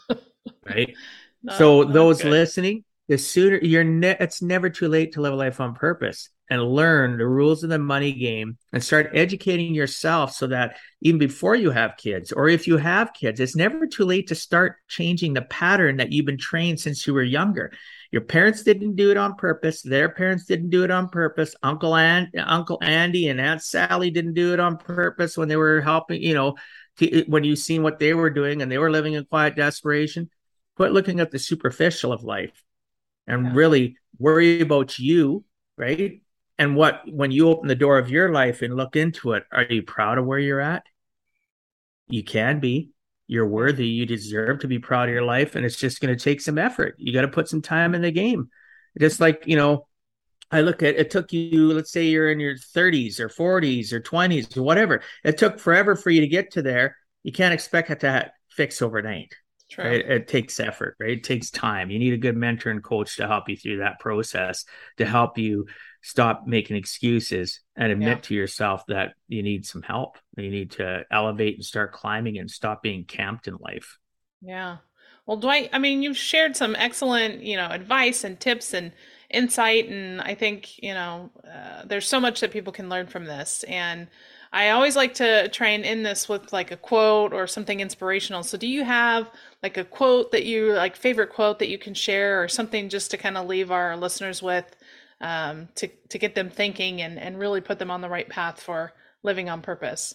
right. 0.66 0.94
No, 1.42 1.52
so 1.54 1.84
those 1.84 2.22
good. 2.22 2.30
listening, 2.30 2.84
the 3.08 3.18
sooner 3.18 3.58
you're 3.60 3.84
ne- 3.84 4.16
it's 4.20 4.40
never 4.40 4.70
too 4.70 4.88
late 4.88 5.12
to 5.12 5.20
live 5.20 5.32
a 5.32 5.36
life 5.36 5.60
on 5.60 5.74
purpose 5.74 6.28
and 6.48 6.62
learn 6.62 7.18
the 7.18 7.26
rules 7.26 7.62
of 7.62 7.70
the 7.70 7.78
money 7.78 8.12
game 8.12 8.56
and 8.72 8.82
start 8.82 9.10
educating 9.14 9.74
yourself 9.74 10.32
so 10.32 10.48
that 10.48 10.76
even 11.00 11.18
before 11.18 11.54
you 11.54 11.70
have 11.70 11.96
kids 11.96 12.32
or 12.32 12.48
if 12.48 12.66
you 12.66 12.76
have 12.76 13.12
kids 13.12 13.40
it's 13.40 13.56
never 13.56 13.86
too 13.86 14.04
late 14.04 14.28
to 14.28 14.34
start 14.34 14.76
changing 14.88 15.32
the 15.32 15.42
pattern 15.42 15.96
that 15.96 16.12
you've 16.12 16.26
been 16.26 16.38
trained 16.38 16.78
since 16.78 17.06
you 17.06 17.12
were 17.12 17.22
younger 17.22 17.72
your 18.12 18.22
parents 18.22 18.62
didn't 18.62 18.94
do 18.94 19.10
it 19.10 19.16
on 19.16 19.34
purpose 19.34 19.82
their 19.82 20.08
parents 20.08 20.44
didn't 20.44 20.70
do 20.70 20.84
it 20.84 20.90
on 20.90 21.08
purpose 21.08 21.54
uncle 21.62 21.96
and 21.96 22.28
uncle 22.44 22.78
andy 22.82 23.28
and 23.28 23.40
aunt 23.40 23.62
sally 23.62 24.10
didn't 24.10 24.34
do 24.34 24.52
it 24.52 24.60
on 24.60 24.76
purpose 24.76 25.36
when 25.36 25.48
they 25.48 25.56
were 25.56 25.80
helping 25.80 26.22
you 26.22 26.34
know 26.34 26.54
when 27.26 27.44
you 27.44 27.56
seen 27.56 27.82
what 27.82 27.98
they 27.98 28.14
were 28.14 28.30
doing 28.30 28.62
and 28.62 28.70
they 28.70 28.78
were 28.78 28.90
living 28.90 29.14
in 29.14 29.24
quiet 29.24 29.56
desperation, 29.56 30.30
quit 30.76 30.92
looking 30.92 31.20
at 31.20 31.30
the 31.30 31.38
superficial 31.38 32.12
of 32.12 32.24
life 32.24 32.62
and 33.26 33.46
yeah. 33.46 33.52
really 33.54 33.96
worry 34.18 34.60
about 34.60 34.98
you, 34.98 35.44
right? 35.76 36.20
And 36.58 36.76
what 36.76 37.02
when 37.06 37.30
you 37.30 37.48
open 37.48 37.68
the 37.68 37.74
door 37.74 37.98
of 37.98 38.10
your 38.10 38.32
life 38.32 38.62
and 38.62 38.76
look 38.76 38.96
into 38.96 39.32
it, 39.32 39.44
are 39.50 39.64
you 39.64 39.82
proud 39.82 40.18
of 40.18 40.26
where 40.26 40.38
you're 40.38 40.60
at? 40.60 40.84
You 42.08 42.22
can 42.22 42.60
be. 42.60 42.90
You're 43.26 43.46
worthy. 43.46 43.86
You 43.86 44.04
deserve 44.06 44.60
to 44.60 44.68
be 44.68 44.78
proud 44.78 45.08
of 45.08 45.14
your 45.14 45.22
life. 45.22 45.54
And 45.54 45.64
it's 45.64 45.76
just 45.76 46.00
going 46.00 46.14
to 46.14 46.22
take 46.22 46.40
some 46.40 46.58
effort. 46.58 46.96
You 46.98 47.12
got 47.12 47.22
to 47.22 47.28
put 47.28 47.48
some 47.48 47.62
time 47.62 47.94
in 47.94 48.02
the 48.02 48.10
game. 48.10 48.50
Just 48.98 49.20
like, 49.20 49.44
you 49.46 49.56
know, 49.56 49.86
I 50.50 50.62
look 50.62 50.82
at 50.82 50.96
it 50.96 51.10
took 51.10 51.32
you, 51.32 51.72
let's 51.72 51.92
say 51.92 52.06
you're 52.06 52.30
in 52.30 52.40
your 52.40 52.56
30s 52.56 53.20
or 53.20 53.28
40s 53.28 53.92
or 53.92 54.00
20s 54.00 54.56
or 54.56 54.62
whatever. 54.62 55.02
It 55.24 55.38
took 55.38 55.58
forever 55.58 55.94
for 55.94 56.10
you 56.10 56.20
to 56.20 56.26
get 56.26 56.52
to 56.52 56.62
there. 56.62 56.96
You 57.22 57.32
can't 57.32 57.54
expect 57.54 57.90
it 57.90 58.00
to 58.00 58.32
fix 58.48 58.82
overnight. 58.82 59.34
Right? 59.78 60.04
It 60.04 60.26
takes 60.26 60.58
effort, 60.58 60.96
right? 60.98 61.10
It 61.10 61.22
takes 61.22 61.50
time. 61.50 61.90
You 61.90 62.00
need 62.00 62.12
a 62.12 62.16
good 62.16 62.36
mentor 62.36 62.70
and 62.70 62.82
coach 62.82 63.16
to 63.16 63.28
help 63.28 63.48
you 63.48 63.56
through 63.56 63.78
that 63.78 64.00
process, 64.00 64.64
to 64.96 65.06
help 65.06 65.38
you 65.38 65.66
stop 66.02 66.42
making 66.46 66.76
excuses 66.76 67.60
and 67.76 67.92
admit 67.92 68.08
yeah. 68.08 68.20
to 68.22 68.34
yourself 68.34 68.84
that 68.88 69.14
you 69.28 69.44
need 69.44 69.64
some 69.64 69.82
help. 69.82 70.18
You 70.36 70.50
need 70.50 70.72
to 70.72 71.04
elevate 71.10 71.54
and 71.54 71.64
start 71.64 71.92
climbing 71.92 72.38
and 72.38 72.50
stop 72.50 72.82
being 72.82 73.04
camped 73.04 73.46
in 73.46 73.58
life. 73.60 73.96
Yeah. 74.42 74.78
Well, 75.26 75.36
Dwight, 75.36 75.70
I 75.72 75.78
mean, 75.78 76.02
you've 76.02 76.16
shared 76.16 76.56
some 76.56 76.74
excellent, 76.74 77.42
you 77.42 77.56
know, 77.56 77.68
advice 77.68 78.24
and 78.24 78.40
tips 78.40 78.74
and 78.74 78.92
insight 79.30 79.88
and 79.88 80.20
i 80.22 80.34
think 80.34 80.82
you 80.82 80.92
know 80.92 81.30
uh, 81.46 81.82
there's 81.84 82.08
so 82.08 82.20
much 82.20 82.40
that 82.40 82.50
people 82.52 82.72
can 82.72 82.88
learn 82.88 83.06
from 83.06 83.24
this. 83.24 83.64
And 83.68 84.08
i 84.52 84.70
always 84.70 84.96
like 84.96 85.14
to 85.14 85.48
try 85.50 85.68
and 85.68 85.84
end 85.84 86.04
this 86.04 86.28
with 86.28 86.52
like 86.52 86.70
a 86.70 86.76
quote 86.76 87.32
or 87.32 87.46
something 87.46 87.80
inspirational. 87.80 88.42
So 88.42 88.58
do 88.58 88.66
you 88.66 88.84
have 88.84 89.30
like 89.62 89.76
a 89.76 89.84
quote 89.84 90.32
that 90.32 90.44
you 90.44 90.72
like 90.74 90.96
favorite 90.96 91.30
quote 91.30 91.58
that 91.60 91.68
you 91.68 91.78
can 91.78 91.94
share 91.94 92.42
or 92.42 92.48
something 92.48 92.88
just 92.88 93.10
to 93.12 93.16
kind 93.16 93.36
of 93.36 93.46
leave 93.46 93.70
our 93.70 93.96
listeners 93.96 94.42
with 94.42 94.64
um, 95.20 95.68
to 95.76 95.88
to 96.08 96.18
get 96.18 96.34
them 96.34 96.50
thinking 96.50 97.02
and 97.02 97.18
and 97.18 97.38
really 97.38 97.60
put 97.60 97.78
them 97.78 97.90
on 97.90 98.00
the 98.00 98.08
right 98.08 98.28
path 98.28 98.60
for 98.60 98.92
living 99.22 99.48
on 99.48 99.62
purpose? 99.62 100.14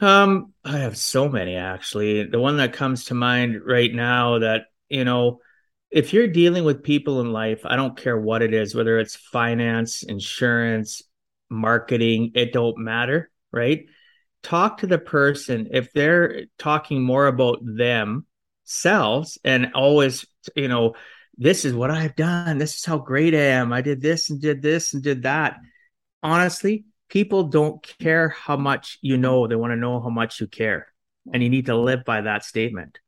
Um 0.00 0.52
i 0.64 0.78
have 0.78 0.96
so 0.96 1.28
many 1.28 1.56
actually. 1.56 2.24
The 2.24 2.40
one 2.40 2.56
that 2.58 2.72
comes 2.72 3.06
to 3.06 3.14
mind 3.14 3.62
right 3.64 3.92
now 3.92 4.38
that 4.40 4.66
you 4.88 5.04
know 5.04 5.40
if 5.92 6.14
you're 6.14 6.26
dealing 6.26 6.64
with 6.64 6.82
people 6.82 7.20
in 7.20 7.32
life, 7.32 7.60
I 7.66 7.76
don't 7.76 7.96
care 7.96 8.18
what 8.18 8.42
it 8.42 8.54
is, 8.54 8.74
whether 8.74 8.98
it's 8.98 9.14
finance, 9.14 10.02
insurance, 10.02 11.02
marketing, 11.50 12.32
it 12.34 12.52
don't 12.52 12.78
matter, 12.78 13.30
right? 13.52 13.84
Talk 14.42 14.78
to 14.78 14.86
the 14.86 14.98
person 14.98 15.68
if 15.72 15.92
they're 15.92 16.46
talking 16.58 17.02
more 17.02 17.26
about 17.26 17.58
themselves 17.62 19.38
and 19.44 19.72
always, 19.74 20.24
you 20.56 20.68
know, 20.68 20.94
this 21.36 21.66
is 21.66 21.74
what 21.74 21.90
I've 21.90 22.16
done. 22.16 22.56
This 22.56 22.78
is 22.78 22.84
how 22.86 22.98
great 22.98 23.34
I 23.34 23.38
am. 23.38 23.72
I 23.72 23.82
did 23.82 24.00
this 24.00 24.30
and 24.30 24.40
did 24.40 24.62
this 24.62 24.94
and 24.94 25.02
did 25.02 25.24
that. 25.24 25.58
Honestly, 26.22 26.86
people 27.10 27.44
don't 27.44 27.82
care 27.82 28.30
how 28.30 28.56
much 28.56 28.98
you 29.02 29.18
know. 29.18 29.46
They 29.46 29.56
want 29.56 29.72
to 29.72 29.76
know 29.76 30.00
how 30.00 30.10
much 30.10 30.40
you 30.40 30.46
care. 30.46 30.88
And 31.32 31.42
you 31.42 31.50
need 31.50 31.66
to 31.66 31.76
live 31.76 32.04
by 32.04 32.22
that 32.22 32.44
statement. 32.44 32.98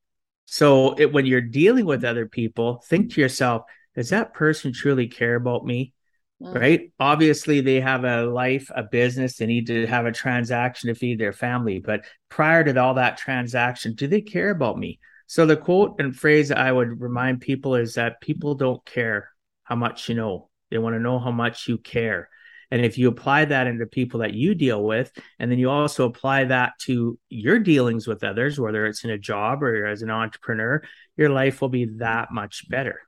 So 0.47 0.95
it, 0.95 1.13
when 1.13 1.27
you're 1.27 1.41
dealing 1.41 1.87
with 1.87 2.05
other 2.05 2.27
people, 2.27 2.83
think 2.87 3.13
to 3.15 3.21
yourself, 3.21 3.63
does 3.95 4.11
that 4.11 4.35
person 4.35 4.73
truly 4.73 5.09
care 5.09 5.35
about 5.37 5.65
me? 5.65 5.95
Mm. 6.43 6.55
Right? 6.55 6.93
Obviously, 6.99 7.61
they 7.61 7.81
have 7.81 8.05
a 8.05 8.25
life, 8.25 8.71
a 8.75 8.83
business, 8.83 9.37
they 9.37 9.47
need 9.47 9.69
to 9.69 9.87
have 9.87 10.07
a 10.07 10.13
transaction 10.13 10.89
to 10.89 10.95
feed 10.95 11.19
their 11.19 11.33
family. 11.33 11.79
But 11.79 12.05
prior 12.29 12.65
to 12.65 12.81
all 12.81 12.95
that 12.95 13.19
transaction, 13.19 13.95
do 13.95 14.07
they 14.07 14.21
care 14.21 14.51
about 14.51 14.79
me? 14.79 14.99
So 15.27 15.47
the 15.47 15.57
quote 15.57 15.97
and 16.01 16.15
phrase 16.15 16.51
I 16.51 16.71
would 16.71 17.01
remind 17.01 17.41
people 17.41 17.77
is 17.77 17.95
that 17.95 18.21
people 18.21 18.55
don't 18.55 18.85
care 18.85 19.31
how 19.63 19.77
much 19.77 20.09
you 20.09 20.15
know. 20.15 20.51
They 20.71 20.79
want 20.79 20.95
to 20.95 21.01
know 21.01 21.19
how 21.19 21.31
much 21.31 21.69
you 21.69 21.79
care. 21.79 22.29
And 22.71 22.85
if 22.85 22.99
you 22.99 23.09
apply 23.09 23.47
that 23.47 23.67
into 23.67 23.87
people 23.87 24.21
that 24.21 24.35
you 24.35 24.55
deal 24.55 24.83
with, 24.83 25.13
and 25.39 25.51
then 25.51 25.59
you 25.59 25.71
also 25.71 26.07
apply 26.07 26.45
that 26.45 26.73
to 26.81 27.19
your 27.29 27.59
dealings 27.59 28.07
with 28.07 28.25
others, 28.25 28.59
whether 28.59 28.87
it's 28.87 29.05
in 29.05 29.11
a 29.11 29.19
job 29.19 29.63
or 29.63 29.87
as 29.87 30.03
an 30.03 30.11
entrepreneur, 30.11 30.83
your 31.17 31.31
life 31.31 31.61
will 31.61 31.69
be 31.69 31.87
that 31.99 32.33
much 32.33 32.69
better. 32.69 33.01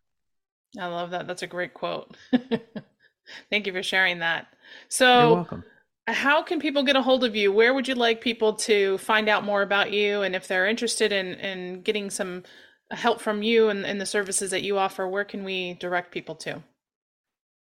I 0.79 0.87
love 0.87 1.11
that. 1.11 1.27
That's 1.27 1.43
a 1.43 1.47
great 1.47 1.75
quote. 1.75 2.17
Thank 3.51 3.67
you 3.67 3.73
for 3.73 3.83
sharing 3.83 4.21
that. 4.21 4.47
So, 4.89 5.21
You're 5.21 5.35
welcome. 5.35 5.65
How 6.09 6.41
can 6.43 6.61
people 6.61 6.85
get 6.85 6.95
a 6.95 7.03
hold 7.03 7.25
of 7.25 7.35
you? 7.35 7.53
Where 7.53 7.75
would 7.75 7.89
you 7.89 7.97
like 7.97 8.21
people 8.21 8.53
to 8.55 8.97
find 8.99 9.29
out 9.29 9.43
more 9.43 9.63
about 9.63 9.93
you? 9.93 10.23
And 10.23 10.37
if 10.37 10.47
they're 10.47 10.69
interested 10.69 11.11
in, 11.11 11.35
in 11.35 11.83
getting 11.83 12.11
some 12.11 12.45
help 12.93 13.21
from 13.21 13.43
you 13.43 13.71
and, 13.71 13.85
and 13.85 14.01
the 14.01 14.07
services 14.07 14.53
that 14.53 14.63
you 14.63 14.79
offer, 14.79 15.09
where 15.09 15.25
can 15.25 15.43
we 15.43 15.75
direct 15.75 16.13
people 16.13 16.37
to? 16.37 16.63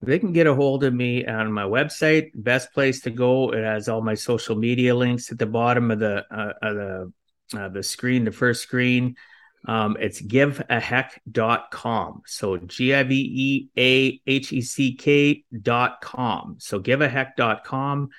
They 0.02 0.20
can 0.20 0.34
get 0.34 0.48
a 0.48 0.54
hold 0.54 0.84
of 0.84 0.94
me 0.94 1.26
on 1.26 1.52
my 1.52 1.64
website. 1.64 2.32
Best 2.36 2.74
place 2.74 3.02
to 3.02 3.10
go. 3.10 3.54
It 3.54 3.64
has 3.64 3.90
all 3.90 4.02
my 4.02 4.14
social 4.14 4.56
media 4.56 4.94
links 4.94 5.32
at 5.32 5.40
the 5.40 5.46
bottom 5.46 5.92
of 5.92 6.00
the 6.00 6.26
uh, 6.30 6.54
of 6.62 6.76
the 6.76 7.14
uh, 7.58 7.70
the 7.70 7.84
screen, 7.84 8.26
the 8.26 8.32
first 8.32 8.62
screen. 8.62 9.16
Um, 9.68 9.98
it's 10.00 10.22
giveaheck.com. 10.22 12.22
So 12.26 12.58
G 12.58 12.94
I 12.94 13.04
V 13.04 13.16
E 13.16 13.70
A 13.78 14.22
H 14.30 14.54
E 14.54 14.62
C 14.62 14.96
K 14.96 15.44
dot 15.62 16.02
com. 16.02 16.58
So 16.60 16.80
giveaheck.com. 16.80 18.10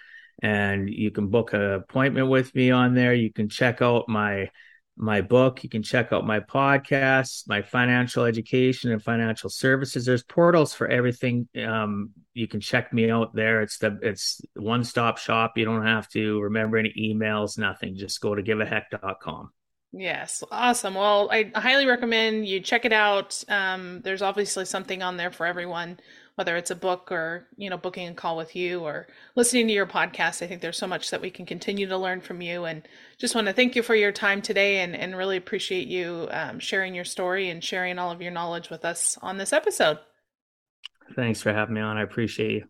And 0.43 0.91
you 0.91 1.11
can 1.11 1.29
book 1.29 1.55
an 1.55 1.63
appointment 1.63 2.29
with 2.29 2.55
me 2.55 2.71
on 2.71 2.95
there. 2.95 3.15
You 3.15 3.33
can 3.33 3.49
check 3.49 3.81
out 3.81 4.09
my 4.09 4.51
my 4.97 5.21
book. 5.21 5.63
You 5.63 5.69
can 5.69 5.83
check 5.83 6.13
out 6.13 6.27
my 6.27 6.41
podcast, 6.41 7.49
my 7.49 7.63
financial 7.63 8.25
education 8.25 8.93
and 8.93 9.03
financial 9.03 9.51
services. 9.51 10.07
There's 10.07 10.23
portals 10.23 10.75
for 10.75 10.89
everything. 10.89 11.49
Um, 11.57 12.11
you 12.35 12.49
can 12.49 12.61
check 12.61 12.93
me 12.93 13.11
out 13.11 13.35
there. 13.35 13.63
It's 13.63 13.79
the 13.79 13.99
it's 14.03 14.41
one 14.55 14.85
stop 14.85 15.19
shop. 15.19 15.57
You 15.57 15.65
don't 15.65 15.85
have 15.85 16.09
to 16.11 16.41
remember 16.41 16.79
any 16.79 16.93
emails, 16.99 17.59
nothing. 17.59 17.97
Just 17.97 18.21
go 18.21 18.35
to 18.35 18.43
giveaheck.com. 18.43 19.51
Yes, 19.93 20.43
awesome. 20.51 20.95
Well, 20.95 21.31
I 21.31 21.51
highly 21.55 21.87
recommend 21.87 22.47
you 22.47 22.61
check 22.61 22.85
it 22.85 22.93
out. 22.93 23.43
Um, 23.49 24.03
there's 24.03 24.21
obviously 24.21 24.65
something 24.67 25.03
on 25.03 25.17
there 25.17 25.31
for 25.31 25.47
everyone, 25.47 25.99
whether 26.37 26.57
it's 26.57 26.71
a 26.71 26.77
book 26.77 27.11
or 27.11 27.49
you 27.57 27.69
know 27.69 27.77
booking 27.77 28.09
a 28.09 28.15
call 28.15 28.37
with 28.37 28.55
you 28.55 28.81
or 28.81 29.09
listening 29.35 29.67
to 29.67 29.73
your 29.73 29.87
podcast. 29.87 30.43
I 30.43 30.47
think 30.47 30.61
there's 30.61 30.79
so 30.79 30.87
much 30.87 31.11
that 31.11 31.21
we 31.21 31.31
can 31.31 31.45
continue 31.45 31.89
to 31.89 31.99
learn 31.99 32.21
from 32.21 32.41
you, 32.41 32.65
and 32.65 32.87
just 33.19 33.35
want 33.35 33.49
to 33.49 33.53
thank 33.53 33.75
you 33.75 33.83
for 33.83 33.95
your 33.95 34.13
time 34.13 34.41
today, 34.41 34.79
and 34.79 34.95
and 34.95 35.17
really 35.17 35.37
appreciate 35.37 35.89
you 35.89 36.29
um, 36.31 36.61
sharing 36.61 36.95
your 36.95 37.05
story 37.05 37.51
and 37.51 37.65
sharing 37.65 37.99
all 37.99 38.11
of 38.11 38.23
your 38.23 38.33
knowledge 38.33 38.71
with 38.71 38.85
us 38.85 39.19
on 39.21 39.39
this 39.39 39.53
episode. 39.53 39.99
Thanks 41.15 41.41
for 41.41 41.53
having 41.53 41.75
me 41.75 41.81
on. 41.81 41.97
I 41.97 42.03
appreciate 42.03 42.53
you. 42.53 42.65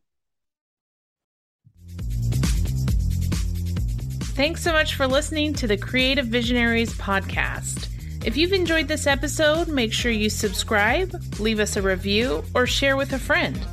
Thanks 4.36 4.62
so 4.62 4.70
much 4.70 4.94
for 4.94 5.06
listening 5.06 5.54
to 5.54 5.66
the 5.66 5.78
Creative 5.78 6.26
Visionaries 6.26 6.92
podcast. 6.94 7.88
If 8.26 8.36
you've 8.36 8.52
enjoyed 8.52 8.88
this 8.88 9.06
episode, 9.06 9.68
make 9.68 9.92
sure 9.92 10.10
you 10.10 10.28
subscribe, 10.28 11.14
leave 11.38 11.60
us 11.60 11.76
a 11.76 11.82
review, 11.82 12.42
or 12.56 12.66
share 12.66 12.96
with 12.96 13.12
a 13.12 13.20
friend. 13.20 13.64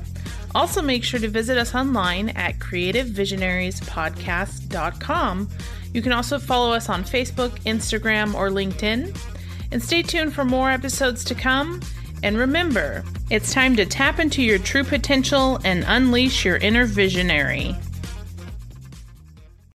Also, 0.53 0.79
make 0.79 1.03
sure 1.03 1.19
to 1.19 1.27
visit 1.27 1.57
us 1.57 1.73
online 1.73 2.29
at 2.29 2.59
creativevisionariespodcast.com. 2.59 5.49
You 5.91 6.03
can 6.03 6.11
also 6.11 6.37
follow 6.37 6.71
us 6.71 6.87
on 6.87 7.03
Facebook, 7.03 7.49
Instagram, 7.63 8.35
or 8.35 8.49
LinkedIn. 8.49 9.17
And 9.71 9.81
stay 9.81 10.03
tuned 10.03 10.35
for 10.35 10.45
more 10.45 10.69
episodes 10.69 11.23
to 11.23 11.33
come. 11.33 11.81
And 12.21 12.37
remember, 12.37 13.03
it's 13.31 13.55
time 13.55 13.75
to 13.77 13.87
tap 13.87 14.19
into 14.19 14.43
your 14.43 14.59
true 14.59 14.83
potential 14.83 15.59
and 15.63 15.83
unleash 15.87 16.45
your 16.45 16.57
inner 16.57 16.85
visionary. 16.85 17.75